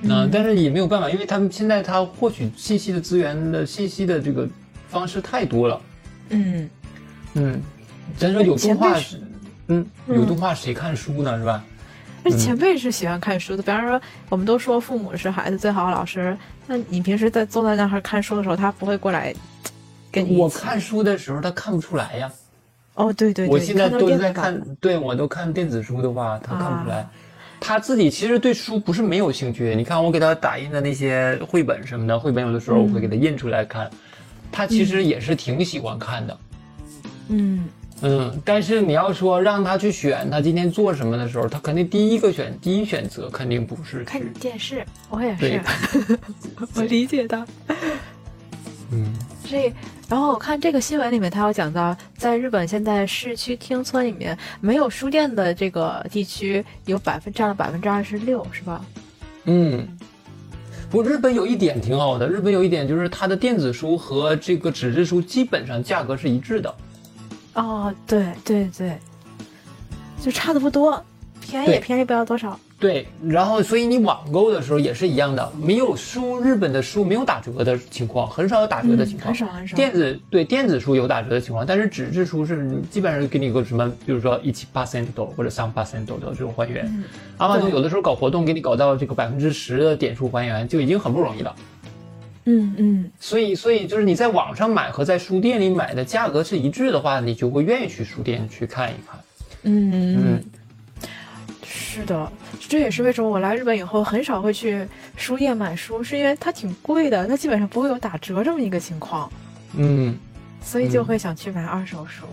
[0.01, 4.47] 那、嗯但是也没有办法，因为他们现在他获取信息的资源的信息的这个
[4.89, 5.81] 方式太多了。
[6.29, 6.69] 嗯，
[7.35, 7.61] 嗯，
[8.17, 9.21] 咱说有动画是，
[9.67, 11.37] 嗯，有动画谁看书呢？
[11.37, 11.63] 是吧？
[12.23, 16.35] 那前辈是喜欢看书的，比方说我们都说父母是孩子最好的老师，
[16.65, 19.33] 那你平时在坐在那儿看书的时候，他不会过来
[20.11, 22.31] 跟你我看书的时候他看不出来呀。
[22.97, 26.97] 哦，对对对，我现在都在看，对我都看电子书的话，他看不出来。
[26.97, 27.11] 啊
[27.59, 29.73] 他自己其实对书不是没有兴趣。
[29.75, 33.89] 你看我给他打印的那些绘本什么的，绘本有的时候我会给他印出来看，
[34.51, 36.37] 他其实也是挺喜欢看的。
[37.29, 37.67] 嗯，
[38.03, 45.59] 嗯，但是你要说让他去选他今天做什么的时候，他肯定第一个选第一选择肯定不是看去，电视，我也是，
[46.77, 47.47] 我理解的。
[48.91, 49.11] 嗯
[49.49, 49.73] 这，
[50.09, 58.83] 然后我看这个新闻里面，他有讲到，在日本现在市区町村里面没有书店的这个地区有百分占了百分之二十六，是吧？
[59.45, 59.87] 嗯。
[60.89, 66.73] 不，日本有一点挺好的，日本有一点就是它的电子书和这个纸质书基本上价格是一致的。
[67.55, 68.97] 哦，对对对，
[70.21, 71.03] 就差的不多，
[71.41, 72.57] 便宜也便宜不了多少。
[72.79, 79.75] 对，然后所以你网购的时候也是一样的，没有书，日本的书没有打折的情况，很少有打折的情况，很少很少。
[79.75, 86.87] 电子对电子书有打折的情况，但是纸质书是基本上给你个什么，比如说一七八 cent 或者三八 cent 的这种还原。
[87.37, 91.55] 阿玛总有的时候搞活动，给你搞到这个百分之十的点数还原，就已经很不容易了。
[92.45, 93.11] 嗯嗯。
[93.19, 99.19] 所以所以就是你在网上买和在书店里买的价格是一致的话，你就会愿意去书店去看一看。
[99.63, 100.43] 嗯嗯。
[101.79, 104.85] 是的，这也是为什么我来日本以后很少会去
[105.15, 109.31] 书店买书，是因为它挺贵的，它基本上不会有打折这么一个情况。
[109.75, 110.17] 嗯，
[110.61, 112.25] 所以就会想去买二手书。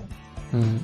[0.53, 0.81] 嗯，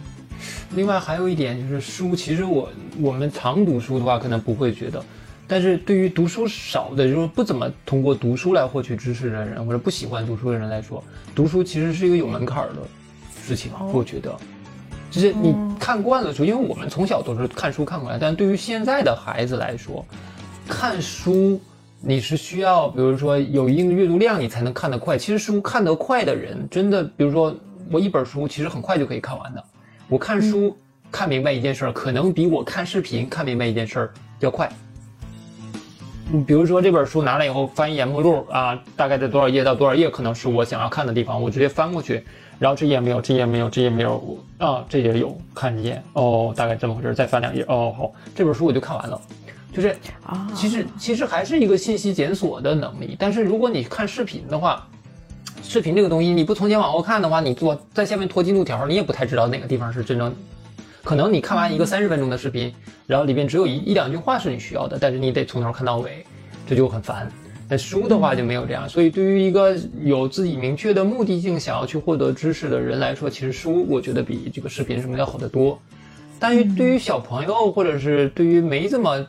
[0.74, 5.02] 另外还有一点就是书，其实我我们常读书的话可能不会觉得，
[5.48, 11.02] 但是对于读书少的，就是不怎么通过读书来获取知识的人，或者不喜欢读书的人来说，
[11.34, 12.76] 读书其实是一个有门槛的
[13.42, 14.38] 事情，我觉得。
[15.10, 18.18] 就是你看惯了书，因为我们从小都是看书看过来。
[18.18, 20.06] 但对于现在的孩子来说，
[20.68, 21.60] 看书
[22.00, 25.18] 你是需要，比如说有一定的阅读量，你才能看得快。
[25.18, 27.54] 其实书看得快的人，真的，比如说
[27.90, 29.64] 我一本书其实很快就可以看完的。
[30.08, 30.76] 我看书
[31.10, 34.70] 看明白一件事儿，可能比我看视频看明白一件事儿要快。
[36.32, 42.24] 你比如说这本书拿来以后翻一眼目录啊，大概在多少页到多少页，可能是我想要看的地方，我直接翻过去。
[42.60, 49.18] 然后这页没有，这页没有，这页没有啊，这页有，看一眼哦，大概这么回事再翻两页哦，好，这本书我就看完了，
[49.72, 53.16] 就是啊，其实其实还是一个信息检索的能力。
[53.18, 54.86] 但是如果你看视频的话，
[55.62, 60.30] 视频这个东西你不从前往后看的话，你做在下面拖进度条，你也不太知道哪个地方是真正。
[61.02, 62.70] 可能你看完一个三十分钟的视频，
[63.06, 66.26] 然后里边只有一一两句话是你需要的，但是你得从头看到尾，
[66.68, 67.26] 这就很烦。
[67.70, 75.80] 但书的话就没有这样，所以对于一个有自己明确的目的性想要去获得知识的人来说，其实书我觉得比这个视频什么要好得多。
[76.40, 79.24] 但于对于小朋友或者是对于没这么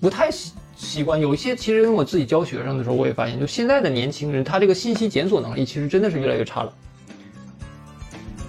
[0.00, 6.72] 不太习习惯，有一些其实我自己教学生的时候，我也发现，就现在的年轻人，他这个信息检索能力其实真的是越来越差了。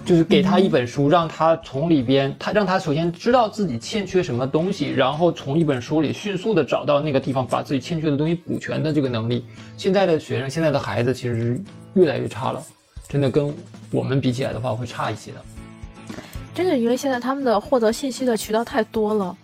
[0.04, 9.46] 就是给他一本书，让他从里边，他让他首先知道自己欠缺什么东西，然后从一本书里迅速的找到那个地方，把自己欠缺的东西补全的这个能力。
[9.78, 11.60] 现在的学生，现在的孩子其实是
[11.94, 12.62] 越来越差了，
[13.08, 13.50] 真的跟
[13.90, 15.38] 我们比起来的话会差一些的。
[16.54, 19.34] 真的，因为现在他们的获得信息的渠道太多了。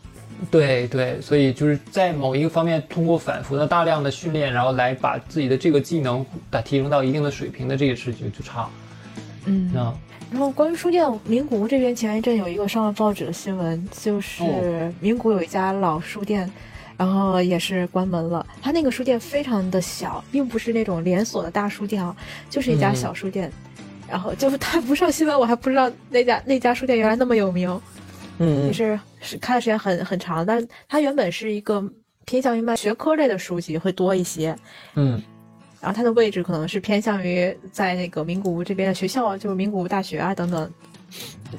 [0.50, 8.68] 对对，所以就是在某一个方面，通过反复的大量的训练，然后来把自己的这个技能打提升到一定的水平的这个事情就差。
[9.46, 9.90] 嗯，那。
[10.30, 16.50] 然后关于书店，名古屋这边前一阵有一个上了报纸的新闻，就是名古有一家老书店，
[16.96, 18.46] 然后也是关门了。
[18.62, 22.16] 他那个书店非常的小，并不是那种连锁的大书店啊，
[22.48, 23.50] 就是一家小书店。
[24.08, 27.80] 然后就是他不上新闻，我还不知道那家那家书店原来那么有名。
[28.38, 31.84] 嗯，也是是开的时间很很长，但它原本是一个
[32.24, 34.56] 偏向于卖学科类的书籍会多一些。
[34.94, 35.20] 嗯。
[35.80, 40.70] 然后它的位置可能是偏向于在那个名古屋这边的学校，就是名古屋大学啊等等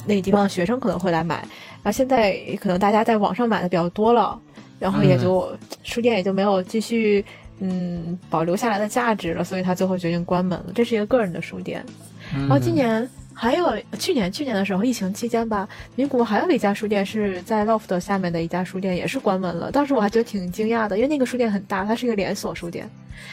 [0.05, 1.37] 那个地方的学生可能会来买。
[1.83, 4.39] 然后现在可能大家在网上买的比较多了，
[4.79, 5.51] 然后也就
[5.83, 7.25] 书店也就没有继续
[7.59, 10.67] 嗯保留下来的价值了，所以他最后决定关门了。
[10.75, 11.83] 这是一个个人的书店。
[12.31, 19.71] 然后今年还有去年去年的时候疫情期间吧，名古屋还有一家书店是在 LOFT 下面的一家书店也是关门了。
[19.71, 22.87] 当时我还觉得挺惊讶的，因为那个书店很大，它是一个连锁书店，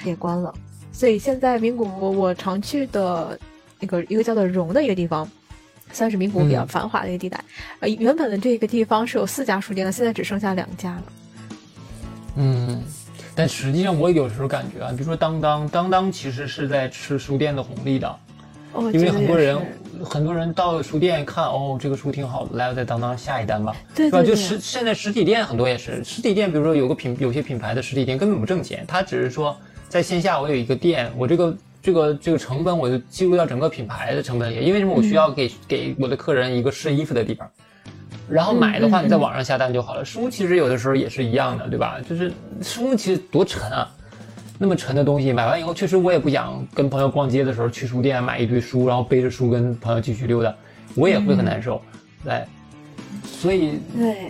[0.04, 0.52] 也关了。
[0.92, 3.38] 所以现在名古屋我常去的
[3.78, 5.30] 那个一个叫做荣的一个地方，
[5.92, 7.42] 算是名古屋比较繁华的一个地带。
[7.78, 11.02] 呃，原本的这个地方是有四家书店的，现在只剩下两家了。
[12.36, 12.82] 嗯，
[13.34, 18.16] 但实际上我有时候感觉啊，比如说当当当当，其实是在吃书店的红利的。
[18.72, 19.58] 哦，因为很多人
[20.04, 24.22] 很多人到书店看，哦，这个书挺好的，来我在当当下一单吧，对吧？
[24.22, 29.56] 就实现在实体店很多也是，实体店比如说有个品有些品牌的实体店根本不挣钱，他只是说。
[29.88, 34.64] 在线下，我有一个店，我这个这个这个成本，我就记录到整个品牌的成本里。
[34.64, 34.92] 因为什么？
[34.92, 37.48] 我需要给给我的客人一个试衣服的地方。
[38.28, 40.04] 然后买的话，你在网上下单就好了。
[40.04, 41.98] 书其实有的时候也是一样的，对吧？
[42.06, 43.90] 就是书其实多沉啊，
[44.58, 50.54] 那么沉的东西，买完以后，确实我也不想跟朋友逛街的时候去书店买一堆书，然后背着书跟朋友继续溜达，
[50.94, 51.80] 我也会很难受。
[52.24, 52.46] 来。
[53.40, 53.78] 所以，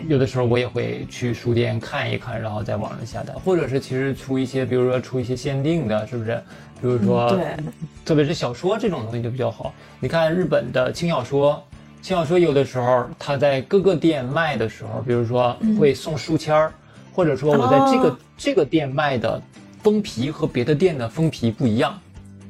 [0.06, 6.38] 有的时候我也会去书店看一看，然后在网上下单，或者是其实出一些，比如说出一些限定的，是不是？
[6.80, 7.56] 比如说，对，
[8.04, 9.72] 特别是小说这种东西就比较好。
[9.98, 11.64] 你看日本的轻小说，
[12.02, 16.70] 轻小说有的时候它在各个店卖的时候，比如说会送书签儿，
[17.14, 19.40] 或者说我在这个这个店卖的
[19.82, 21.98] 封皮和别的店的封皮不一样。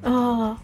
[0.03, 0.59] 啊。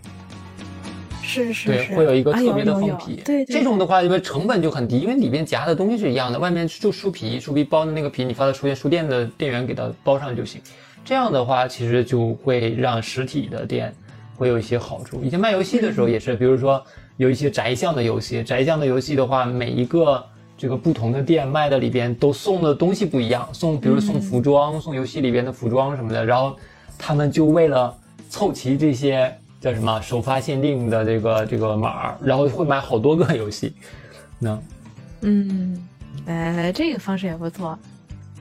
[1.24, 3.16] 是是对，是，会有一个啊特别的封皮。
[3.24, 10.60] 对，对这种的话，因为成本就很低，因为里边夹的东西是一样的，外面就书皮，书皮包的那个皮，你发到书店，书店的店员给它包上就行。
[11.04, 13.92] 这样的话，其实就会让实体的店
[14.36, 15.20] 会有一些好处。
[15.22, 16.82] 以前卖游戏的时候也是，比如说
[17.16, 20.24] 有一些宅向的游戏，宅向的游戏的话，每一个
[20.56, 26.56] 这个不同的店卖的里边都送的东西不一样，送比如送服装，送游戏里边的服装什么的，然后
[26.98, 27.94] 他们就为了
[28.30, 33.74] 凑齐这些叫什么首发限定的这个这个码，然后会买好多个游戏。
[34.38, 34.60] 那
[35.22, 35.82] 嗯，
[36.26, 37.78] 哎，这个方式也不错。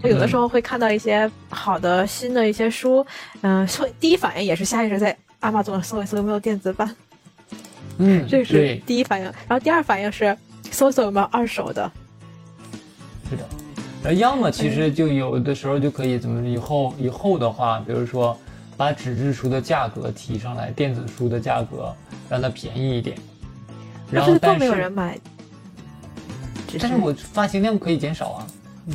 [0.01, 3.05] 我有的时候会看到一些好的新的一些书，
[3.39, 6.93] 嗯、会第一反应也是下意识在阿玛总搜一搜有没有电子版，
[7.99, 9.25] 嗯， 这个是对，第一反应。
[9.47, 10.37] 然后第二反应是
[10.71, 11.89] 搜一搜有没有二手的。
[13.29, 13.43] 是的。
[14.03, 18.37] 呃，要么其实就有的时候就可以怎么以后以后的话，比如说
[18.75, 21.93] 把纸质书的价格提上来，电子书的价格
[22.29, 23.17] 让它便宜一点。
[24.11, 25.17] 然后但是没有人买，
[26.79, 28.47] 但是我发行量可以减少啊，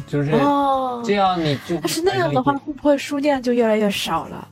[0.06, 4.48] 就是哦，这样你就但是那样的话，会不会书店就越来越少了？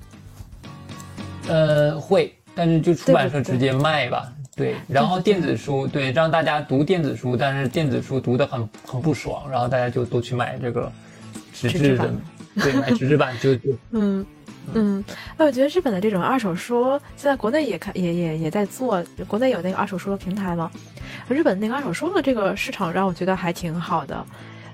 [1.49, 4.33] 呃，会，但是就出版社直接卖吧。
[4.57, 10.91] 对，然后电子书，对，让大家读电子书，但是电子书读的很很不爽，然后大家就都去买这个
[11.53, 12.11] 纸质的
[12.55, 14.24] 对，买纸质版就 就嗯
[14.74, 15.04] 嗯，
[15.38, 20.72] 哎，我觉得日本的这种二手书，现在国内也看也也也在做，国内有那个二手书的平台嘛。
[21.28, 24.26] 日本那个二手书的这个市场让我觉得还挺好的。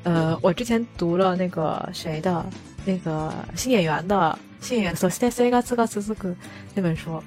[0.03, 2.45] 呃，我之前读了那个谁的，
[2.85, 6.31] 那个新演员的新演员《So Stay Say がつが続く》
[6.73, 7.21] 那本书，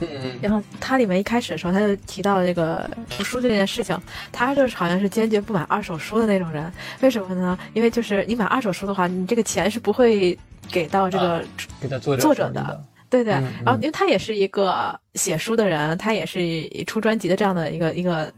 [0.00, 0.06] 嗯
[0.42, 3.98] 然后它里面一开始的时候，他就提到了这个读书这件事情，
[4.30, 6.70] 他就是好像是坚决不买二手书的那种人。
[7.00, 7.58] 为什么呢？
[7.72, 10.38] 因为就是你买二手书的话，你这个钱是不会
[10.71, 11.43] 给到这个、
[11.81, 13.33] 给他作者作者的对对。
[13.33, 16.39] 嗯然后因为他也是一个写书的人，他也是
[16.85, 18.31] 出专辑的这样的一个一个。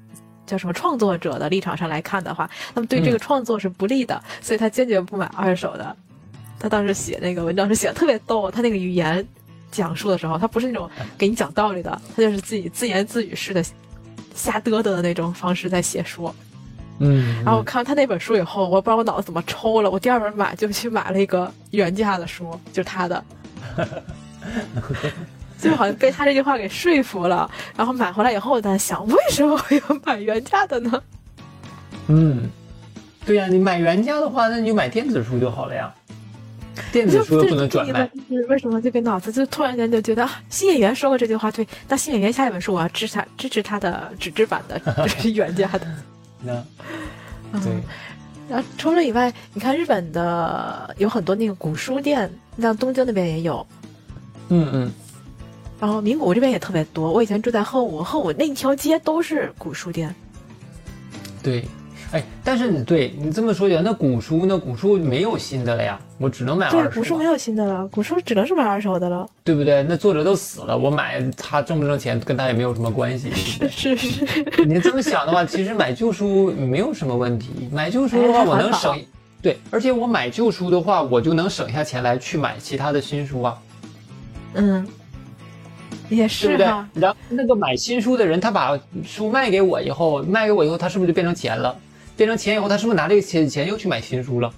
[0.48, 5.98] 叫什么创作者的立场上来看的话，那么对这个嗯创作是不利的，所以他坚决不买二手的。
[6.60, 9.28] 他当时写那个文章是写的特别逗，他那个语言
[9.72, 13.66] 讲述的时候，他不是那种给你讲道理的，他就是自己自言自语式的
[14.36, 16.32] 瞎嘚嘚的那种方式在写书。
[17.00, 23.24] 嗯，然后我看完他那本书以后，我不知道我脑子怎么抽了，我第二本买就去买了一个原价的书，就是他的，
[25.60, 27.50] 就好像被他这句话给说服了。
[27.76, 31.04] 然后买回来以后，我在想，为什么我要买原价的呢？
[32.08, 32.50] 嗯，
[33.26, 35.94] 对呀、你买原价的话，那你就买电子书就好了呀。
[36.92, 45.86] 电子书又不能转卖，就是为什么这个脑子就突然间就觉得，啊新演员说过这句话，对，那新演员下一本书我要支持他，支持他的纸质版的，就是原价的。
[46.46, 46.64] 那
[47.54, 47.74] 嗯对，
[48.50, 52.32] 然后除了以外，你看日本的有很多那个古书店，
[52.62, 53.66] 像东京那边也有，
[54.50, 54.92] 嗯嗯，
[55.80, 57.12] 然后名古屋这边也特别多。
[57.12, 60.14] 我以前住在鹤舞，鹤舞那一条街都是古书店。
[61.42, 61.66] 对。
[62.16, 64.58] 哎，但是你对你这么说起来，那古书呢？
[64.58, 69.28] 古书没有新的了呀，我只能买，二手啊古书没有新的了，古书只能是买二手的了。
[69.44, 69.84] 对不对？
[69.84, 73.32] 那作者都死了，我买他挣不挣钱跟他也没有什么关系。
[73.70, 77.68] 是是是，你这么想的话，其实买旧书没有什么问题。
[77.70, 78.98] 买旧书的话，哎我能省，
[79.42, 83.58] 对，而且我买旧书的话，我就能省下钱来去买其他的新书啊，
[84.54, 84.88] 嗯，
[86.08, 86.90] 也对不对是哈。？
[86.94, 91.76] 然后那个买新书的人，他把书卖给我以后，卖给我以后，他是不是就变成钱了？
[92.16, 94.54] 变成钱以后，他是不是拿这个钱钱又去买新书了？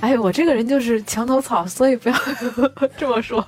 [0.00, 2.14] 哎，我这个人就是墙头草，所以不要
[2.96, 3.44] 这么说。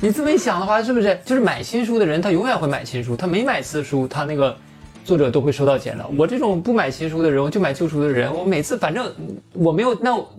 [0.00, 4.56] 你这么一想的话，是不是就是买新书的人，他永远会买新书，他没买次书，他那个
[5.04, 6.06] 作者都会收到钱的。
[6.16, 9.12] 我这种不买新书的人，我就买旧书的人，我每次反正
[9.52, 10.36] 我没有，那我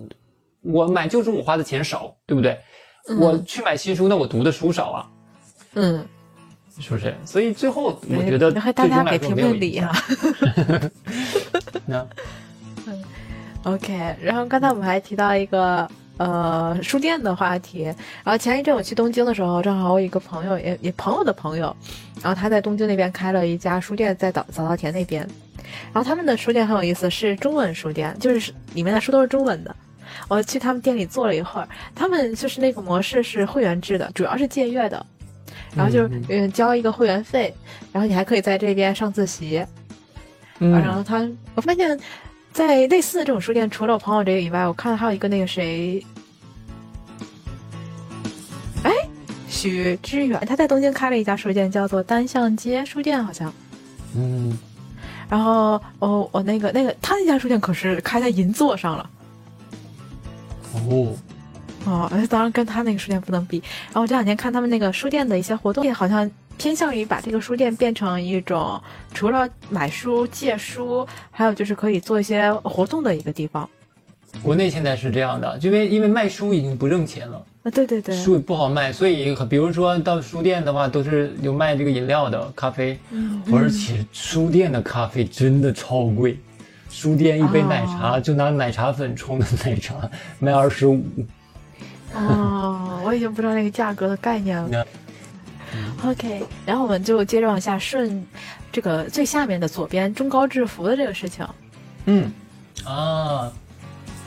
[0.61, 2.57] 我买旧书我花的钱少，对不对？
[3.19, 5.07] 我去买新书，那我读的书少啊，
[5.75, 6.05] 嗯，
[6.79, 7.13] 是不是？
[7.25, 9.91] 所以最后我觉得大家给评评理啊
[11.87, 12.07] 响。。
[12.85, 12.93] 那
[13.71, 15.87] OK，然后刚才我们还提到一个
[16.17, 17.83] 呃书店的话题，
[18.23, 21.75] 然后前一阵我去东京的时候，正好我一个朋友也也朋友的朋友，
[22.23, 25.21] 然后他在东京那边开了一家书店，在早早稻田那边，
[25.93, 29.75] 然后他们的书店很有意思，是中文书店，就是里面的书都是中文的。
[30.27, 35.05] 我去他们店里坐了一会儿，他们就是那个模式是会员制的，主要是借阅的，
[35.75, 37.53] 然后就是嗯嗯交一个会员费，
[37.91, 39.63] 然后你还可以在这边上自习，
[40.63, 41.99] 嗯然后他，我发现，
[42.53, 46.05] 在类似的这种书店，除了我朋友这个以外，我看还有一个那个谁，
[48.83, 48.91] 哎，
[49.49, 53.51] 许知远，他在东京开了一家书店，叫做单向街书店，好像。
[54.15, 54.55] 嗯，
[55.27, 59.09] 然后，哦，我那个那个，他那家书店可是开在银座上了。
[60.73, 61.15] 哦，
[61.85, 63.57] 哦，当然跟他那个书店不能比。
[63.87, 68.81] 然后我这两天看他们那个书店的一些活动，也好像偏向于把这个书店变成一种
[69.13, 73.67] 除了买书、借书，还有就是可以做一些活动的一个地方。
[74.41, 86.39] 国内现在是这样的，因为因为卖书已经不挣钱了，啊，对对对，书也不好卖，所以比如说到书店的话，都是有卖这个饮料的咖啡，嗯而且书店的咖啡真的超贵，
[86.89, 89.95] 书店一杯奶茶、就拿奶茶粉冲的奶茶
[90.39, 91.03] 卖二十五。
[92.13, 94.87] 哦，我已经不知道那个价格的概念了。
[95.71, 98.25] 那 OK，然后我们就接着往下顺，
[98.71, 101.47] 这个最下面的左边中高制服的这个事情。
[102.05, 102.31] 嗯
[102.83, 103.51] 啊，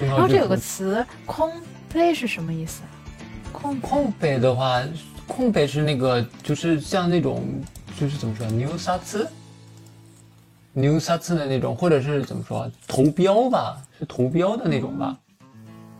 [0.00, 1.50] 然然后这有个词“空
[1.92, 2.82] 杯”是什么意思？
[3.52, 4.82] 空空杯的话，
[5.26, 7.44] 空杯是那个就是像那种
[7.98, 9.28] 就是怎么说牛沙刺，
[10.72, 15.16] 牛沙刺的那种，或者是怎么说投标吧，是投标的那种吧。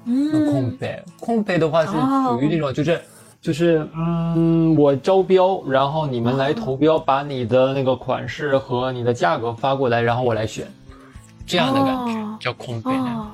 [0.05, 3.03] 嗯，空杯，空杯的话是哦属于那种就是。
[3.44, 10.68] 就是，嗯，我招标，然后你们来投标，把你的那个款式和你的价格发过来，然后我来选，
[11.46, 13.06] 这样的感觉、哦叫空北呢。
[13.06, 13.28] 哦，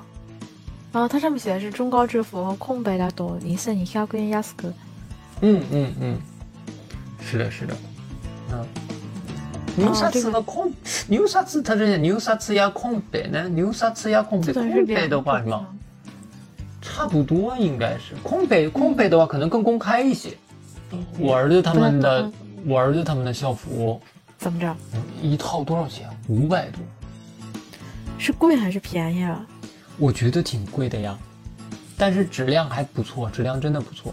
[0.92, 4.72] 然后它上面写的是中高制服空杯だと2200円安く。
[5.42, 6.18] 嗯嗯嗯，
[7.22, 7.76] 是的，是的，
[8.52, 8.66] 嗯。
[9.78, 10.72] 牛沙这个刺的空，
[11.08, 13.50] 牛沙刺它是牛沙刺呀空北呢？
[13.50, 15.68] 牛沙刺呀空北，这个是空北两的话什么？
[16.91, 20.37] 差不多应该是空北，空北的话可能更公开一些。
[21.19, 22.33] 我儿子他们的嗯，
[22.67, 24.01] 我儿子他们的校服
[24.37, 24.77] 怎么着？
[25.23, 26.09] 一套多少钱？
[26.27, 26.81] 五百多，
[28.19, 29.47] 是贵还是便宜啊？
[29.99, 31.17] 我觉得挺贵的呀，
[31.97, 34.13] 但是质量还不错，质量真的不错。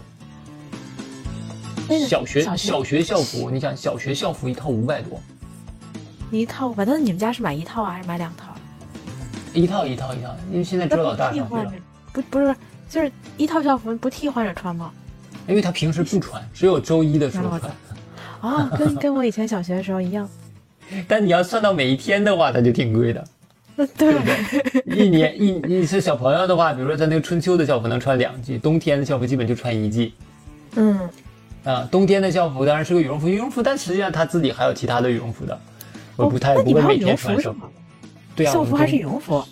[1.88, 5.20] 那个小学小学小学校服，你想小学校服一套五百多，
[6.30, 6.84] 一套吧？
[6.86, 8.54] 那你们家是买一套啊还是买两套？
[9.52, 11.72] 一套一套一套，因为现在只有老大上学了替换着，，
[12.12, 12.54] 不不是，
[12.88, 14.90] 就是一套校服不替换着穿吗？
[15.46, 17.72] 因为他平时不穿，只有周一的时候穿。
[18.40, 20.28] 啊，跟跟我以前小学的时候一样。
[21.06, 23.24] 但你要算到每一天的话，它就挺贵的。
[23.76, 24.96] 那对对不对？
[24.96, 30.14] 一年一你是小朋友的话，比如说在那个春秋的校服能穿两季，冬天的校服基本就穿一季。
[30.76, 30.98] 嗯，
[31.64, 35.60] 啊，冬天的校服当然是个羽绒服，羽绒服，但实际上他自己还有其他的羽绒服的，
[36.16, 37.68] 我不太、不会每天穿校服服是吗？。
[38.34, 39.44] 对啊，校服还是羽绒绒服？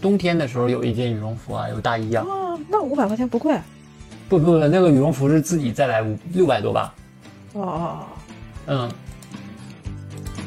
[0.00, 2.24] 冬天的时候有一件羽绒服啊，有大衣啊。
[2.26, 3.58] 哦，那五百块钱不贵。
[4.28, 6.94] 不不不，那个羽绒服是自己再来五六百多吧？
[7.52, 8.06] 哦哦，
[8.66, 8.90] 嗯，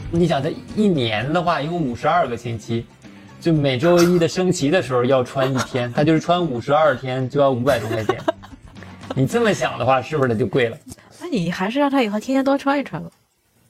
[0.10, 2.86] 你想，他一年的话，一共五十二个星期，
[3.42, 8.18] 就每周一的升旗的时候要穿一天，他就是穿五十二天就要五百多块钱。
[9.16, 10.78] 你这么想的话，是不是它就贵了？
[11.20, 13.10] 那你还是让他以后天天多穿一穿吧，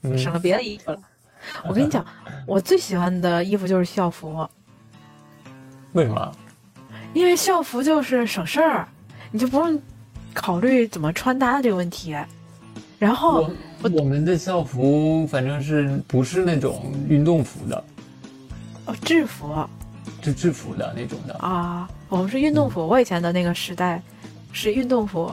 [0.04, 1.00] 嗯，省了别的衣服了。
[1.68, 2.06] 我跟你讲，
[2.46, 4.48] 我最喜欢的衣服就是校服，
[5.94, 6.32] 为什么？
[7.14, 8.88] 因为校服就是省事儿，
[9.32, 9.82] 你就不用
[10.34, 12.16] 考虑怎么穿搭这个问题。
[12.98, 13.50] 然后
[13.82, 17.84] 我我们的校服反正是不是那种运动服的，
[18.86, 19.54] 哦，制服
[20.22, 21.34] 就制服的那种的。
[21.36, 22.88] 啊，我们是运动服。
[22.88, 24.02] 我以前的那个时代
[24.52, 25.32] 是运动服，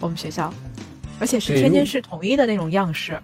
[0.00, 0.52] 我们学校，
[1.20, 3.16] 而且是天津市统一的那种样式。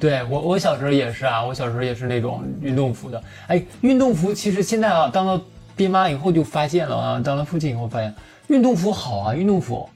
[0.00, 3.22] 对我，我小时候也是啊，我小时候也是那种运动服的。
[3.46, 5.40] 哎，运动服其实现在啊，当了
[5.76, 8.14] 爹妈以后就发现了啊，当了父亲以后发现，
[8.48, 9.88] 运动服好啊，运动服。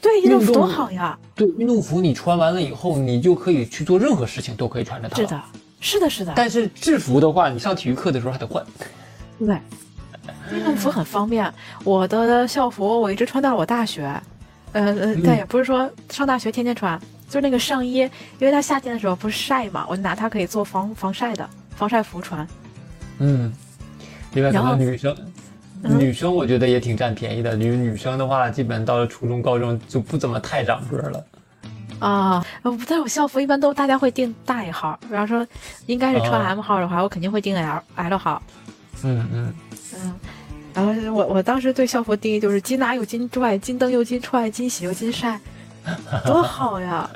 [0.00, 1.16] 对，运动服多好呀！
[1.34, 5.16] 对，运动服你穿完了以后，你就可以去做任何事情，都可以穿着它。
[5.16, 5.26] 是。
[5.28, 5.42] 的，
[5.80, 6.32] 是的，是的。
[6.34, 8.64] 但是制服的话，你上体育课的时候还得换。
[9.38, 9.56] 对，
[10.52, 11.52] 运动服很方便。
[11.84, 14.02] 我的校服我一直穿到我大学，
[14.72, 22.44] 呃呃，但也不是说上大学天天穿，就是那个上衣，因为它夏天的时候不是晒嘛，我拿它可以做防防晒的防晒服穿。
[23.18, 23.52] 嗯，
[24.34, 25.16] 另外可能女生，
[25.82, 27.56] 嗯女生我觉得也挺占便宜的。
[27.56, 31.24] 女女生的话，基本到了初中、高中就不怎么太长个儿了。
[31.98, 35.46] 啊，呃但是我校服一般都大家会定大一号，比方说
[35.86, 38.42] 应该是穿哦 M 号的话，我肯定会定 L L 号。
[39.04, 39.54] 嗯嗯，
[39.94, 40.14] 嗯，
[40.74, 45.38] 然后我我当时对校服定义就是金拿又金拽，金灯又金踹，金洗又金晒，
[46.24, 47.08] 多好呀！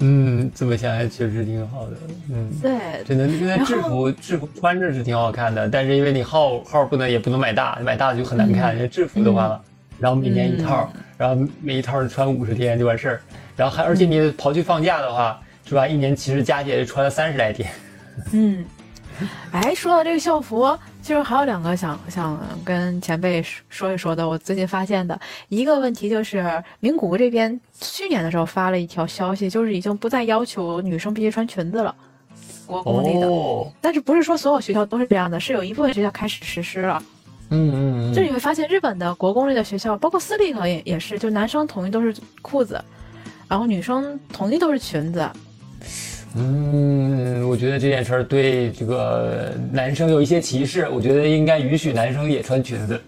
[0.00, 1.96] 嗯，这么想来确实挺好的。
[2.30, 8.74] 嗯，对，真的，因为制服制服穿着是挺好看的，但是因为你号号不能也不能买大，买大就很难看。
[8.76, 9.58] 因为制服的话，
[9.98, 13.20] 然后每年一套，然后每一套穿五十天就完事儿，
[13.56, 15.88] 然后还而且你刨去放假的话，是吧？
[15.88, 17.70] 一年其实加起来就穿了三十来天。
[18.32, 18.64] 嗯，
[19.52, 24.28] 哎，说到这个校服，其实还有两个想想跟前辈说一说的。
[24.28, 25.16] 我最近发现的
[25.48, 26.44] 一个问题就是，
[26.80, 31.94] 名古屋这边去年的时候发了一条消息，就是已经不再要求女生必须穿裙子了，
[32.66, 33.28] 国公立的。
[33.28, 37.00] 哦，但是不是说所有学校都是这样的，是有一部分学校开始实施了。
[37.50, 42.84] 嗯嗯嗯，就你会发现，日本的国公立的学校，包括私立的也也是，就男生统一都是裤子，
[43.46, 45.24] 然后女生统一都是裙子。
[46.38, 53.00] 嗯，我觉得这件事儿对这个男生有一些歧视，我觉得应该允许男生也穿裙子。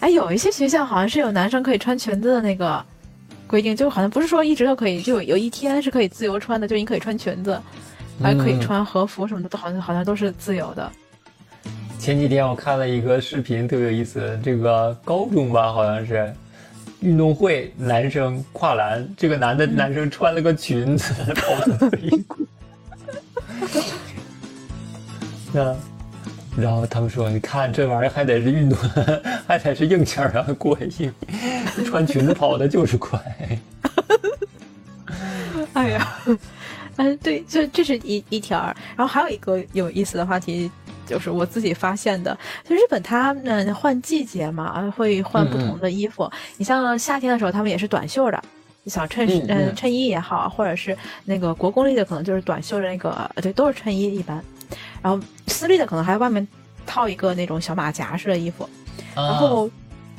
[0.00, 2.84] 哎，有一些学校好像是有男生可以穿裙子的那个
[3.46, 7.58] 规定，就好像不是说一直都可以，就有有一天是可以自由穿的，就你可以穿裙子，
[8.22, 10.92] 还可以穿和服什么的，都好像好像都是自由的。
[11.98, 16.30] 前几天我看了一个视频，特别有意思，这个高中吧，好像是
[17.00, 22.10] 运动会，男生跨栏，这个男的男生穿了个裙子，跑的飞
[23.60, 23.80] 过。
[25.62, 25.76] 啊，
[26.56, 28.78] 然后他们说：“你看这玩意儿还得是运动，
[29.46, 31.12] 还得是硬件啊，过硬，
[31.84, 33.20] 穿裙子跑的就是快。
[35.74, 36.16] ”哎呀，
[36.96, 40.70] 嗯， 对，这这是一一条儿，然后还有一个有意思的话题，
[41.06, 42.36] 就是我自己发现的，
[42.68, 46.30] 就日本他们换季节嘛，会换不同的衣服。
[46.56, 48.42] 你像夏天的时候，他们也是短袖的。
[48.86, 54.42] 小衬嗯衬衣也好，或者是那个国公立的，可能就是短袖的那个，对，都是衬衣一般。
[55.02, 56.46] 然后私立的可能还外面
[56.86, 58.68] 套一个那种小马甲式的衣服。
[59.14, 59.70] 然后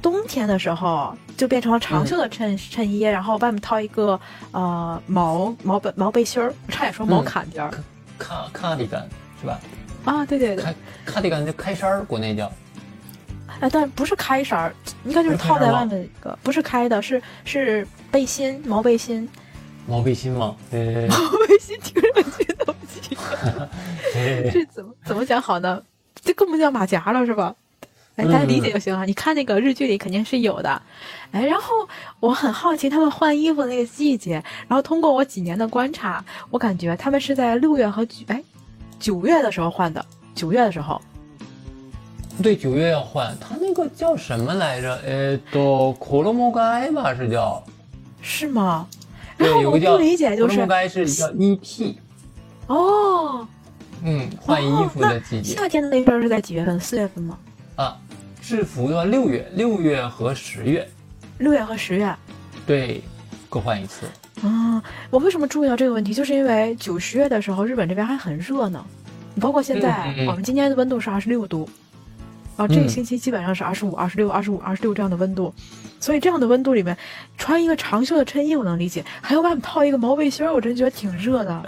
[0.02, 4.20] 冬天的时候就变成了长袖的衬衬衣，然后外面套一个
[4.52, 7.72] 呃毛毛背毛背心儿，差点说毛坎肩儿。
[8.18, 9.08] 卡卡迪干
[9.42, 9.60] 是吧？
[10.06, 10.74] 啊，对对对，卡
[11.06, 12.52] 卡迪干就开衫儿，国内叫。
[13.60, 14.76] 哎，但不是开衫儿，
[15.06, 19.28] 应该就是套在外面一个，不是开的，是是背心，毛背心。
[19.88, 20.56] 毛背心吗？
[20.72, 21.16] 对 毛
[21.48, 23.18] 背心听上去都不行。
[24.52, 25.82] 这怎么怎么讲好呢？
[26.22, 27.56] 这更不叫马甲了，是吧？
[28.16, 29.06] 哎，大家理解就行了。
[29.06, 30.82] 你看那个日剧里肯定是有的。
[31.32, 31.88] 哎，然后
[32.20, 38.42] 我很好奇他们换衣服的那个季节，然后通过我几年的观察，我感觉他们是在六月和九哎
[39.00, 40.04] 九月的时候换的。
[40.34, 41.00] 九月的时候。
[42.43, 44.95] 对，九月要换，他那个叫什么来着？
[45.05, 47.63] 呃，都コロモガ吧，是叫？
[48.23, 48.87] 是吗？
[49.37, 50.57] 对，有个叫理解就是。
[50.57, 51.95] コロモガ是叫 EP。
[52.67, 53.47] 哦。
[54.03, 55.55] 嗯，换衣服的季节。
[55.55, 56.81] 夏天的那阵是在几月份？
[56.81, 57.39] 四月份吗？
[57.77, 57.99] 啊，
[58.41, 60.89] 制服的话，六月、六月和十月。
[61.39, 62.15] 六月和十月。
[62.67, 63.03] 对，
[63.51, 64.07] 各换一次。
[64.43, 66.15] 啊，我为什么注意到这个问题？
[66.15, 68.83] 就是因为九十月的时候，日本这边还很热呢。
[69.39, 71.69] 包括现在，我们今天的温度是二十六度。
[72.58, 75.54] 啊，这个星期基本上是二十五、二十六、二十五、二十六这样的温度，
[76.00, 76.96] 所以这样的温度里面
[77.38, 81.64] 穿一个长袖的衬衣我能理解，还有外面套一个毛背心儿，我真觉得挺热的。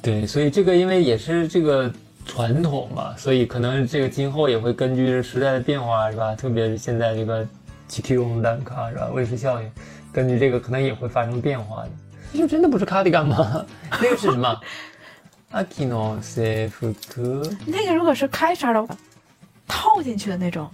[0.00, 1.92] 对，所以这个因为也是这个
[2.24, 6.32] 传统嘛，所以可能这个今后也会根据时代的变化，是吧？
[6.36, 7.44] 特别是现在这个
[7.88, 9.10] 气体温单卡是吧？
[9.12, 9.68] 温室效应，
[10.12, 11.90] 根据这个可能也会发生变化的。
[12.32, 13.66] 这真的不是卡迪干吗？
[13.90, 14.60] 那个是什么？
[15.50, 17.42] 阿基诺塞夫克。
[17.66, 18.96] 那个如果是开衫的话。
[19.69, 20.69] 套进去的那种。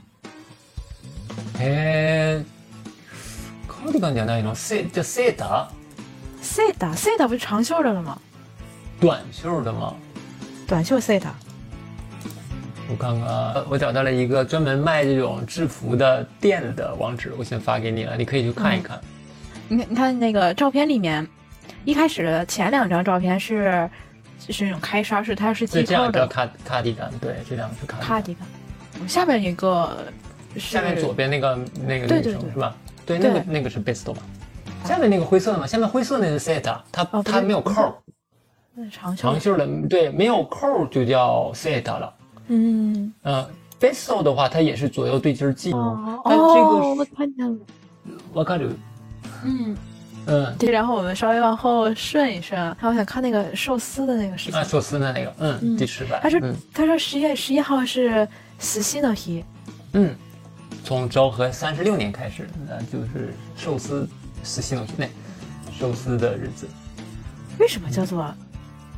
[1.59, 2.43] え
[3.67, 4.53] カーディガンじゃないの？
[4.55, 5.67] セ叫セーター？
[6.41, 8.19] セーター，セーター不是长袖的了吗？
[8.99, 9.93] 短袖的吗？
[10.67, 11.31] 短袖セーター。
[12.89, 18.99] 我看看，我找到了一个专门卖这种制服的店的网址，我先发给你了，你可以去看一看。
[19.69, 21.25] 你看，你看那个照片里面，
[21.85, 23.89] 一开始前两张照片是
[24.49, 25.85] 是那种开衫，是它是系扣的。
[25.85, 28.45] 这两个卡卡迪干，对，这两个是卡卡迪干。
[29.06, 29.96] 下面一个，
[30.56, 32.74] 下面左边那个那个女生是吧？
[33.04, 34.22] 对，那个那个是 best 嘛？
[34.84, 35.66] 下面那个灰色的嘛？
[35.66, 37.94] 下面灰色那是 set，它它没有扣，
[38.90, 42.12] 长长袖的，对，没有扣就叫 set 了。
[42.48, 43.46] 嗯嗯
[43.80, 45.72] ，best 的话，它也是左右对襟系。
[45.72, 47.58] 哦，我看见了，
[48.32, 48.66] 我看着，
[49.44, 49.76] 嗯
[50.26, 54.58] 嗯，对，然后我们稍微往后顺一顺，我想看那个寿司的那个事情。
[54.58, 56.20] 啊，寿司的那个，嗯，第十版。
[56.22, 56.40] 他说，
[56.72, 58.26] 他说十月十一号是。
[58.58, 59.44] 死西的西，
[59.92, 60.14] 嗯，
[60.84, 64.08] 从昭和三十六年开始，那就是寿司
[64.42, 65.10] 死西的西内
[65.78, 66.66] 寿司的日子。
[67.58, 68.32] 为什么叫做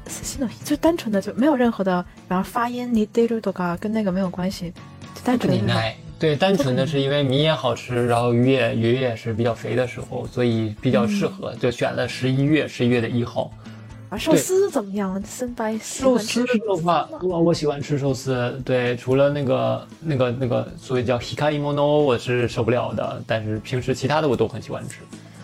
[0.07, 0.65] 死西的西？
[0.65, 4.73] 就单纯的就没有任何的，然后发音你 d e 多嘎跟那个没有关系，
[5.15, 5.75] 就单纯的。
[6.19, 13.53] 对，单纯的是因为米也好吃，然后鱼也鱼也是比较肥的时候，所以比较适合，就选了十一月十一月的一号。
[14.11, 15.23] 啊，寿司怎么样？
[15.23, 18.59] 森白寿司的话，我我喜欢吃寿司。
[18.65, 23.23] 对，除了那个那个那个所谓叫 hikari mono，我是受不了的。
[23.27, 25.01] 但是平时其他的我都很喜欢吃。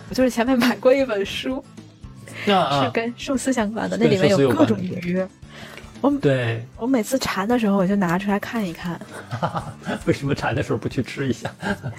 [0.09, 1.63] 我就是前面买过一本书，
[2.47, 5.23] 是跟寿司相关的，那里面有各种鱼。
[6.01, 8.99] 我对我每次馋的时候，我就拿出来看一看。
[10.07, 11.51] 为什么馋的时候不去吃一下？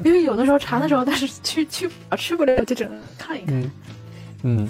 [0.04, 3.62] 因为有的时候馋的时候，但是去去吃不了，就只能看一看。
[3.62, 3.72] 嗯。
[4.48, 4.70] 嗯，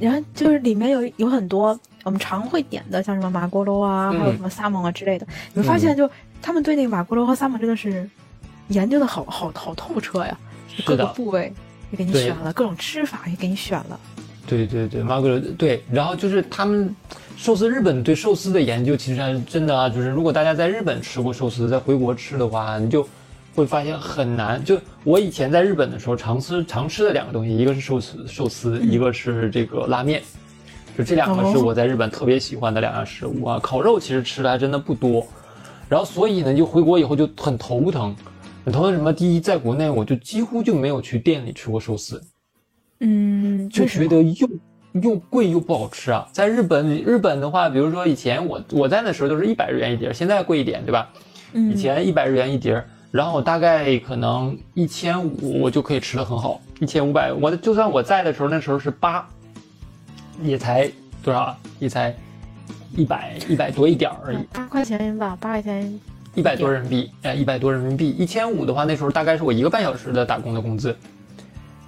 [0.00, 5.26] 然后就是里面有有很多我们常会点的，像什么马锅肉啊，还有什么萨蒙啊之类的。
[5.52, 6.08] 你会发现，就
[6.40, 8.08] 他们对那个马锅肉和萨蒙真的是
[8.68, 10.38] 研究的好好好透彻呀，
[10.84, 11.52] 各个部位
[11.90, 13.98] 也给你选了，各种吃法也给你选了。
[14.46, 16.94] 对对对，马格对，然后就是他们
[17.36, 19.88] 寿司日本对寿司的研究，其实还是真的啊。
[19.88, 23.06] 就是如果大家在日本吃过寿司，在回国吃的话，你就
[23.54, 24.62] 会发现很难。
[24.64, 30.22] 就我以前在日本的时候，常吃常吃的两个东西，一个是寿司，寿司，一个是这个拉面。
[30.96, 33.58] 就这两个是我在日本特别喜欢的两样食物啊。
[33.62, 35.26] 烤肉其实吃的还真的不多，
[35.88, 38.14] 然后所以呢，就回国以后就很头疼。
[38.64, 39.12] 很头疼什么？
[39.12, 42.22] 第一，在国内我就几乎就没有去店里吃过寿司。
[43.00, 44.48] 嗯，就觉得又
[45.02, 46.26] 又贵又不好吃啊！
[46.32, 51.10] 在日本，日本的话，比如说以前我我在那时候都是一百日元一碟，现在贵一点，对吧？
[51.52, 52.82] 嗯，以前一百日元一碟，
[53.14, 59.24] 然后大概可能一千五我就可以吃的很好，一千五百，我就算我在的时候那时候是八，
[60.42, 60.90] 也才
[61.22, 61.56] 多少？
[61.78, 62.12] 也才
[62.96, 66.00] 一百一百多一点而已，八块钱吧，八块钱，
[66.34, 70.88] 一百多人民币，哎，一百多人民币，一千五的话，那时候大概是我一个半小时的打工的工资。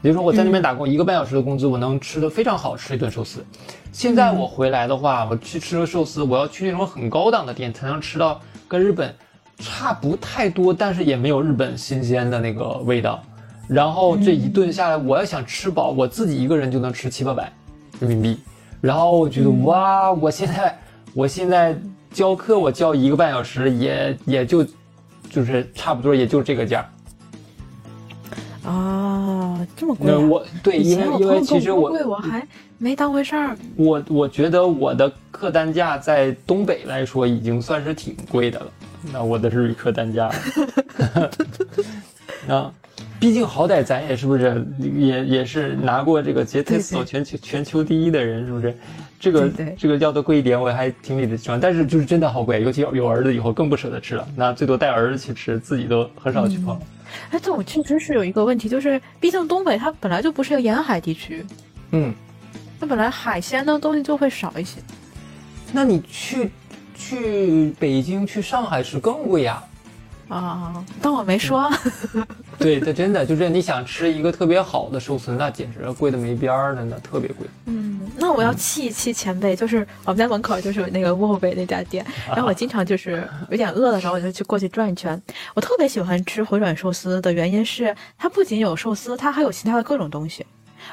[0.02, 3.44] 也就是说我在那边打工一个半小时的工资，我能吃的非常好吃一顿寿司。
[3.90, 9.12] 现在我回来的话，我去吃个寿司，我要去那种很高档的店才能吃到跟日本
[9.58, 13.22] 差不太多，但是也没有日本新鲜的那个味道。
[13.68, 17.52] 然后这一顿下来，我要想吃饱，我自己一个人就能吃七八百
[17.98, 18.38] 人民币。
[18.80, 20.78] 然后我觉得哇，我现在
[21.14, 21.76] 我现在
[22.12, 24.64] 教课，我教一个半小时，也也就
[25.30, 26.88] 就是差不多也就这个价。
[28.62, 30.06] 啊，这么贵！
[30.06, 32.46] 那我对，因为因为其实我贵我还
[32.78, 33.56] 没当回事儿。
[33.76, 38.66] 我我觉得我的客单价在东北来说已经算是挺贵的了。
[39.12, 40.30] 那我的日语客单价，
[42.48, 42.72] 啊，
[43.18, 48.74] 毕竟好歹咱也是不是也也是拿过这个杰特斯全球全球第一的人，是不是？
[49.18, 51.58] 这个这个要的贵一点，我还挺理直气壮。
[51.58, 54.28] 但是就是真的好贵，尤其有儿子以后更不舍得吃了。
[54.36, 56.78] 那最多带儿子去吃，自己都很少去碰。
[57.30, 61.44] 哎，但我确实是有一个问题，就是毕竟东北它本来就不是一个沿海地区，
[61.92, 62.12] 嗯，
[62.78, 64.80] 那本来海鲜的东西就会少一些。
[65.72, 66.50] 那你去
[66.96, 69.62] 去北京、去上海是更贵呀。
[70.28, 71.70] 啊，当我没说。
[72.58, 77.46] 对，这真的就是你想吃一个特别好的寿司，那简直贵的没边儿的，那特别贵。
[77.66, 85.22] 嗯，那我要气一气前辈，就是我们家门口就是那个沃北那家店， 然后我经常就是有点饿的时候，我就去过去转一圈。
[85.54, 90.44] 我特别喜欢吃回转寿司的原因是，它不仅有寿司，它还有其他的各种东西。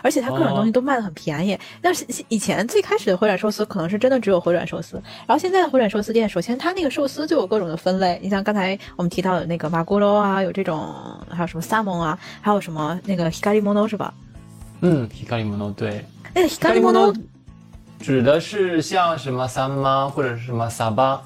[0.02, 1.58] 而且它各种东西都卖的很便宜。
[1.82, 8.20] 但是以前最开始的回转寿司可能是真的只有回转寿司，然后现在的回转寿司店，首先它那个寿司就有各种的分类。
[8.22, 10.94] 你像刚才我们提到的那个马古罗啊，有这种，
[11.30, 14.14] 还有什么萨蒙啊，还有什么那个 hikari mono 是吧？
[14.82, 16.04] 嗯，hikari mono 对。
[16.34, 17.16] 那个 hikari mono
[18.00, 21.22] 指的是像什么三妈或者是什么萨巴，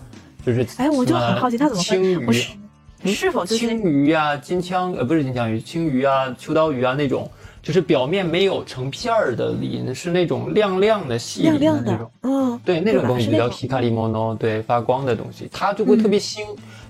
[0.45, 7.29] 就是哎，我就很好奇它怎么青鱼是否就是青鱼啊、金枪呃不是金枪鱼，青鱼啊、秋刀鱼啊那种。
[7.67, 16.39] 就是表面没有成片儿的鳞，是那种亮亮的细鳞的那种，嗯，对，那种东西叫 hikari mono，对，发光的东西，它就会特别腥。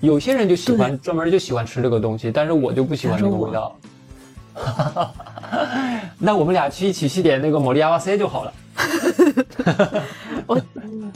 [0.01, 3.75] 有些人就喜欢专门就喜欢吃这个东西，但是我就不喜欢这个味道。
[6.19, 8.53] 那我们俩去一起去点那个摩利亚瓦塞就好了。
[10.45, 10.61] 我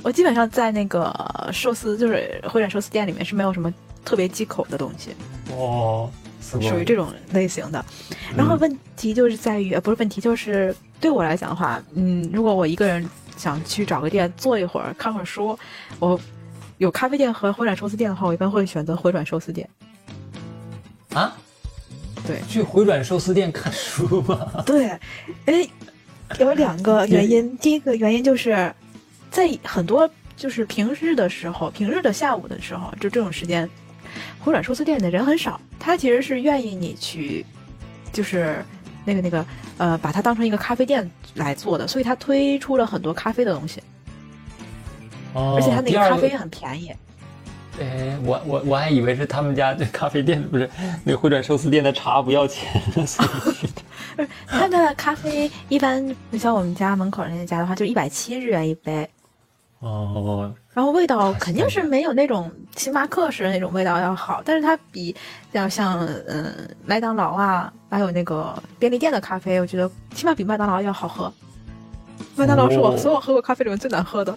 [0.01, 1.14] 我基本上在那个
[1.53, 3.72] 寿司就是会展寿司店里面是没有什么
[4.03, 5.12] 特别忌口的东西。
[5.55, 6.09] 哦。
[6.42, 7.86] 属于这种类型的，
[8.36, 15.58] 然后问题就是在于，不是问题，就是对我来讲的话，嗯，如果我一个人想去找个店坐一会儿看会儿书，
[16.00, 16.20] 我
[16.80, 19.70] 有咖啡店和回转寿司店的话，我一般会选择回转寿司店。
[21.14, 21.36] 啊？
[22.26, 24.52] 对，去回转寿司店看书吗？
[24.66, 24.88] 对，
[25.46, 25.68] 哎，
[26.39, 28.74] 有两个原因，第一个原因就是
[29.30, 33.70] 在很多就是平日的时候，平日的下午的时候，就这种时间。
[34.39, 37.45] 回转寿司店的人很少，他其实是愿意你去，
[38.12, 38.64] 就是
[39.05, 39.45] 那个那个
[39.78, 43.82] 呃，把它当成一个咖啡店来做的，所以他推出了很多咖啡的东西，
[45.34, 46.91] 哦，而且他那个咖啡很便宜。
[47.80, 50.70] 哎，我我我还以为是他们家这咖啡店不是
[51.05, 54.28] 那个回转寿司店的茶不要钱，所以去的。
[54.45, 59.09] 他的咖啡一般，像我们家门口那家的话，就一百七日元一杯。
[59.80, 60.55] 哦。
[60.72, 65.14] 然后味道肯定是没有那种星巴克式的那种味道要好，但是它比
[65.53, 66.53] 要像嗯
[66.84, 71.32] 麦当劳啊，还有那个便利店的咖啡，我觉得起码比麦当劳要好喝。
[72.34, 74.37] 麦当劳是我所有喝过咖啡里面最难喝的。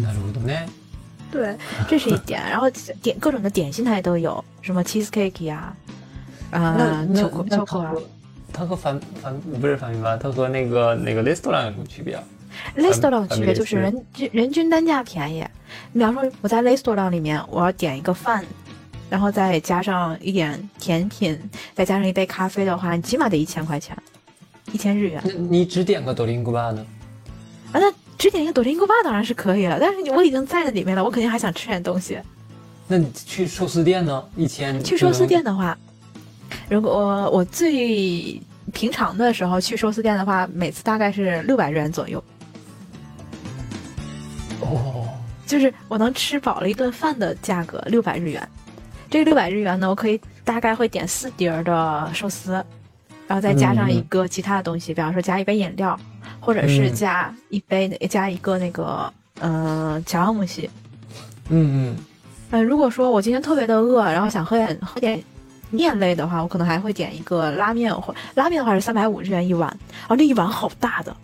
[0.00, 0.66] なるほどね。
[1.30, 1.56] 对，
[1.88, 2.42] 这是一点。
[2.48, 2.68] 然后
[3.02, 5.74] 点各种的点心它也都有，什么 cheesecake 呀，
[6.50, 7.94] 啊，巧克巧克啊。
[8.52, 10.16] 它和反反不是反面吧？
[10.16, 12.22] 它和那个那个 restaurant 有什么区别啊
[12.75, 15.45] ？restaurant 区别就是人均人均单价便宜。
[15.91, 18.43] 你比方说，我在 restaurant 里面，我要点一个饭，
[19.09, 21.37] 然后再加上一点甜品，
[21.73, 23.95] 再加上一杯咖啡的话，你起码得一千块钱。
[24.73, 25.21] 一千日元。
[25.23, 26.85] 那你只点个多林古巴呢？
[27.71, 32.19] 啊，那只点一个朵林古巴当然是可以了，但是我已经在那里面了，我肯定还想吃点东西。
[32.87, 34.23] 那你去寿司店呢？
[34.35, 35.77] 一千去寿司店的话，
[36.69, 38.41] 如果我我最
[38.73, 42.21] 平常的时候去寿司店的话，每次大概是六百日元左右，
[44.69, 45.07] 哦，
[45.47, 48.47] 就是我能吃饱了一顿饭的价格，六百日元。
[49.09, 52.53] 这个六百日元呢，我可以大概会点四碟儿的寿司，
[53.25, 55.97] 然后再加上一个其他的东西，比方说加一杯饮料，
[56.41, 60.69] 或者是嗯加一杯加一个那个呃乔阿姆西。
[61.49, 61.97] 嗯嗯，
[62.51, 65.23] 呃，如果说我今天特别的饿，然后想喝点喝点
[65.69, 69.69] 面类的话，我可能还会点一个拉面，或拉面的话是三百五日元一碗，
[70.01, 71.15] 然后那一碗好大的，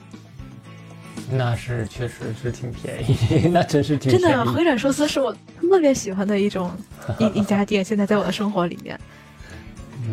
[1.31, 4.35] 那是确实是挺便宜， 那真是挺真便宜。
[4.35, 6.71] 的回转寿司是我特别喜欢的一种
[7.19, 8.99] 一一家店，现在在我的生活里面。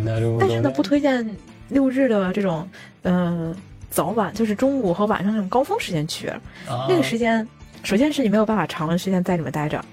[0.04, 1.28] 但是呢，不推荐
[1.68, 2.68] 六日的这种
[3.02, 3.54] 呃
[3.90, 7.46] 早晚，就是中午和晚上那种高峰时间去，啊那个时间，
[7.82, 9.84] 首先是你没有办法长的时间在里面待着，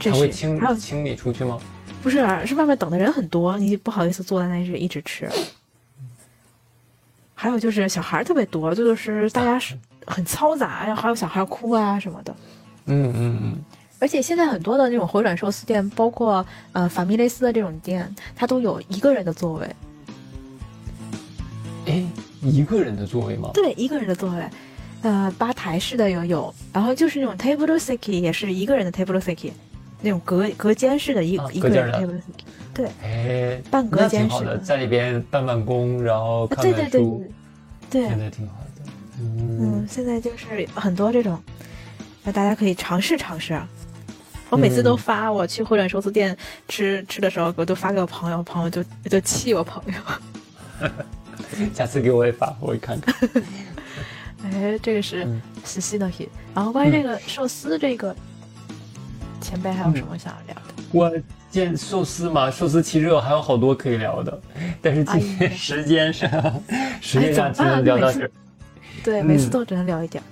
[0.00, 1.58] 这是还有请请你出去吗？
[2.02, 5.28] 不是是外面等的人很多，你不好意思坐在那里一直吃。
[7.34, 9.76] 还有就是小孩儿特别多，就是大家是
[10.06, 12.34] 很嘈杂，然后还有小孩哭啊什么的。
[12.86, 13.56] 嗯嗯嗯，
[13.98, 19.76] 而且现在很多的那种回转寿司店，包括呃法米雷斯的这种店，它都有一个人的座位，
[21.86, 22.04] 哎，
[22.42, 23.50] 一个人的座位吗？
[23.54, 24.44] 对，一个人的座位。
[25.02, 29.50] 呃，吧台式的也有，然后就是那种 table seki 也是一个人的 table seki，
[30.00, 32.44] 那种隔隔间式的一、啊一个人的 table seki。
[32.72, 37.24] 对，哎，半隔间式的在里边办办公，然后看对对对看书，
[37.90, 38.61] 对，现在挺好的。
[39.20, 41.38] 嗯嗯，现在就是很多这种，
[42.22, 43.60] 那大家可以尝试尝试。
[44.48, 46.36] 我每次都嗯发我去回转寿司店
[46.68, 50.88] 吃吃的时候，我都发给我朋友，朋友就就气我朋友。
[51.72, 53.14] 下次给我也发，我也看看。
[54.44, 56.28] 哎，这个是嗯实习的 hit。
[56.54, 58.14] 然后关于这个寿司这个，
[59.40, 60.82] 前辈还有什么想要聊的？
[60.90, 61.10] 我
[61.50, 64.40] 见寿司嘛，寿司其实我还有好多可以聊的，
[64.82, 66.30] 但是今天时间上，
[67.00, 68.30] 时间上只能聊到这儿。
[69.04, 70.22] 对，每次嗯都只能聊一点。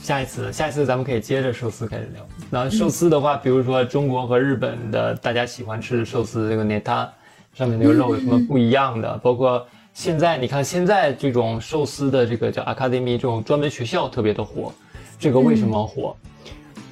[0.00, 2.26] 下一次，下一次咱们可以接着寿司开始聊。
[2.50, 7.08] 那寿司的话，比如说中国和日本的大家喜欢吃的寿司，这个 neta
[7.54, 9.16] 上面那个肉有什么不一样的？
[9.18, 14.72] 包括现在你看，现在这种寿司的这个叫 academy 这种专门学校特别的火，
[15.18, 16.16] 这个为什么火？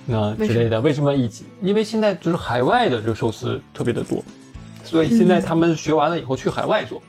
[0.05, 1.47] 那之类的，为什么以前？
[1.61, 4.23] 因为现在就是海外的这个寿司特别的多，
[4.85, 7.01] 所以现在他们学完了以后去海外做。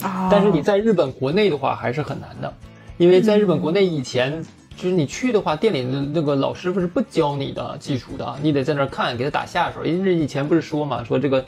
[0.00, 2.54] 啊，但是你在日本国内的话还是很难的，
[2.96, 4.40] 因为在日本国内以前，
[4.76, 9.84] 就是你去的话，店里的那个老师傅是不教你的技术的，你得在那儿看，给他打下手。
[9.84, 11.44] 因为以前不是说嘛，说这个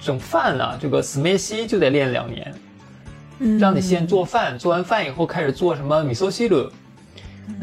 [0.00, 2.54] 整饭啊，这个死梅西就得练两年，
[3.40, 6.70] 嗯让你先做饭，做完饭以后开始做什么米索西鲁，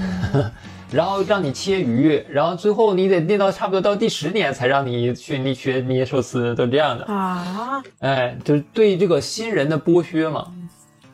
[0.91, 7.05] 然后让你切鱼，然后最后你得练到差不多到第十年才让你去你学捏寿司，都这样的。
[7.05, 10.39] 啊，哎，就是对这个新人的剥削嘛。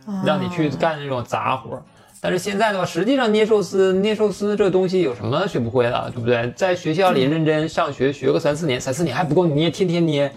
[0.05, 1.83] 啊让你去干这种杂活儿。
[2.21, 6.51] 但是现在的话，实际上捏寿司、捏寿司这个东西有什么学不会的，对不对？
[6.55, 10.31] 在学校里认真上学，学个三四年，三四年还不够，你捏天天捏，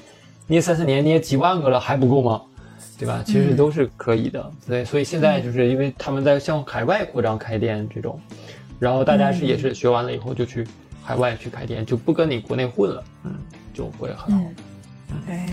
[0.47, 2.41] 捏三四年，捏几万个了还不够吗？
[2.99, 3.21] 对吧？
[3.27, 4.53] 其实都是可以的。
[4.65, 8.21] 对，所以现在就是因为他们在向海外扩张开店这种，
[8.79, 10.65] 然后大家是也是学完了以后就去
[11.03, 13.35] 海外去开店，就不跟你国内混了，嗯，
[13.75, 14.27] 就会很好。
[14.29, 14.55] 嗯，
[15.29, 15.49] 哎，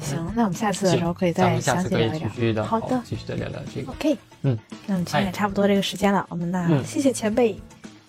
[0.00, 2.28] 行，那我们下次的时候可以再详细聊一聊。
[2.28, 3.92] 继续的，好的继续再聊聊这个。
[3.92, 7.60] OK，嗯，那我们今天也差不多这个时间了，我们那嗯谢谢前辈，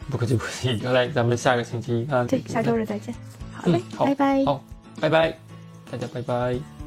[0.10, 3.14] 不客气不客气，原来咱们下个星期啊，对，下周日再见。
[3.54, 4.46] 好嘞拜拜。
[4.46, 4.64] 好，
[5.00, 5.38] 拜拜，
[5.92, 6.81] 大家拜拜。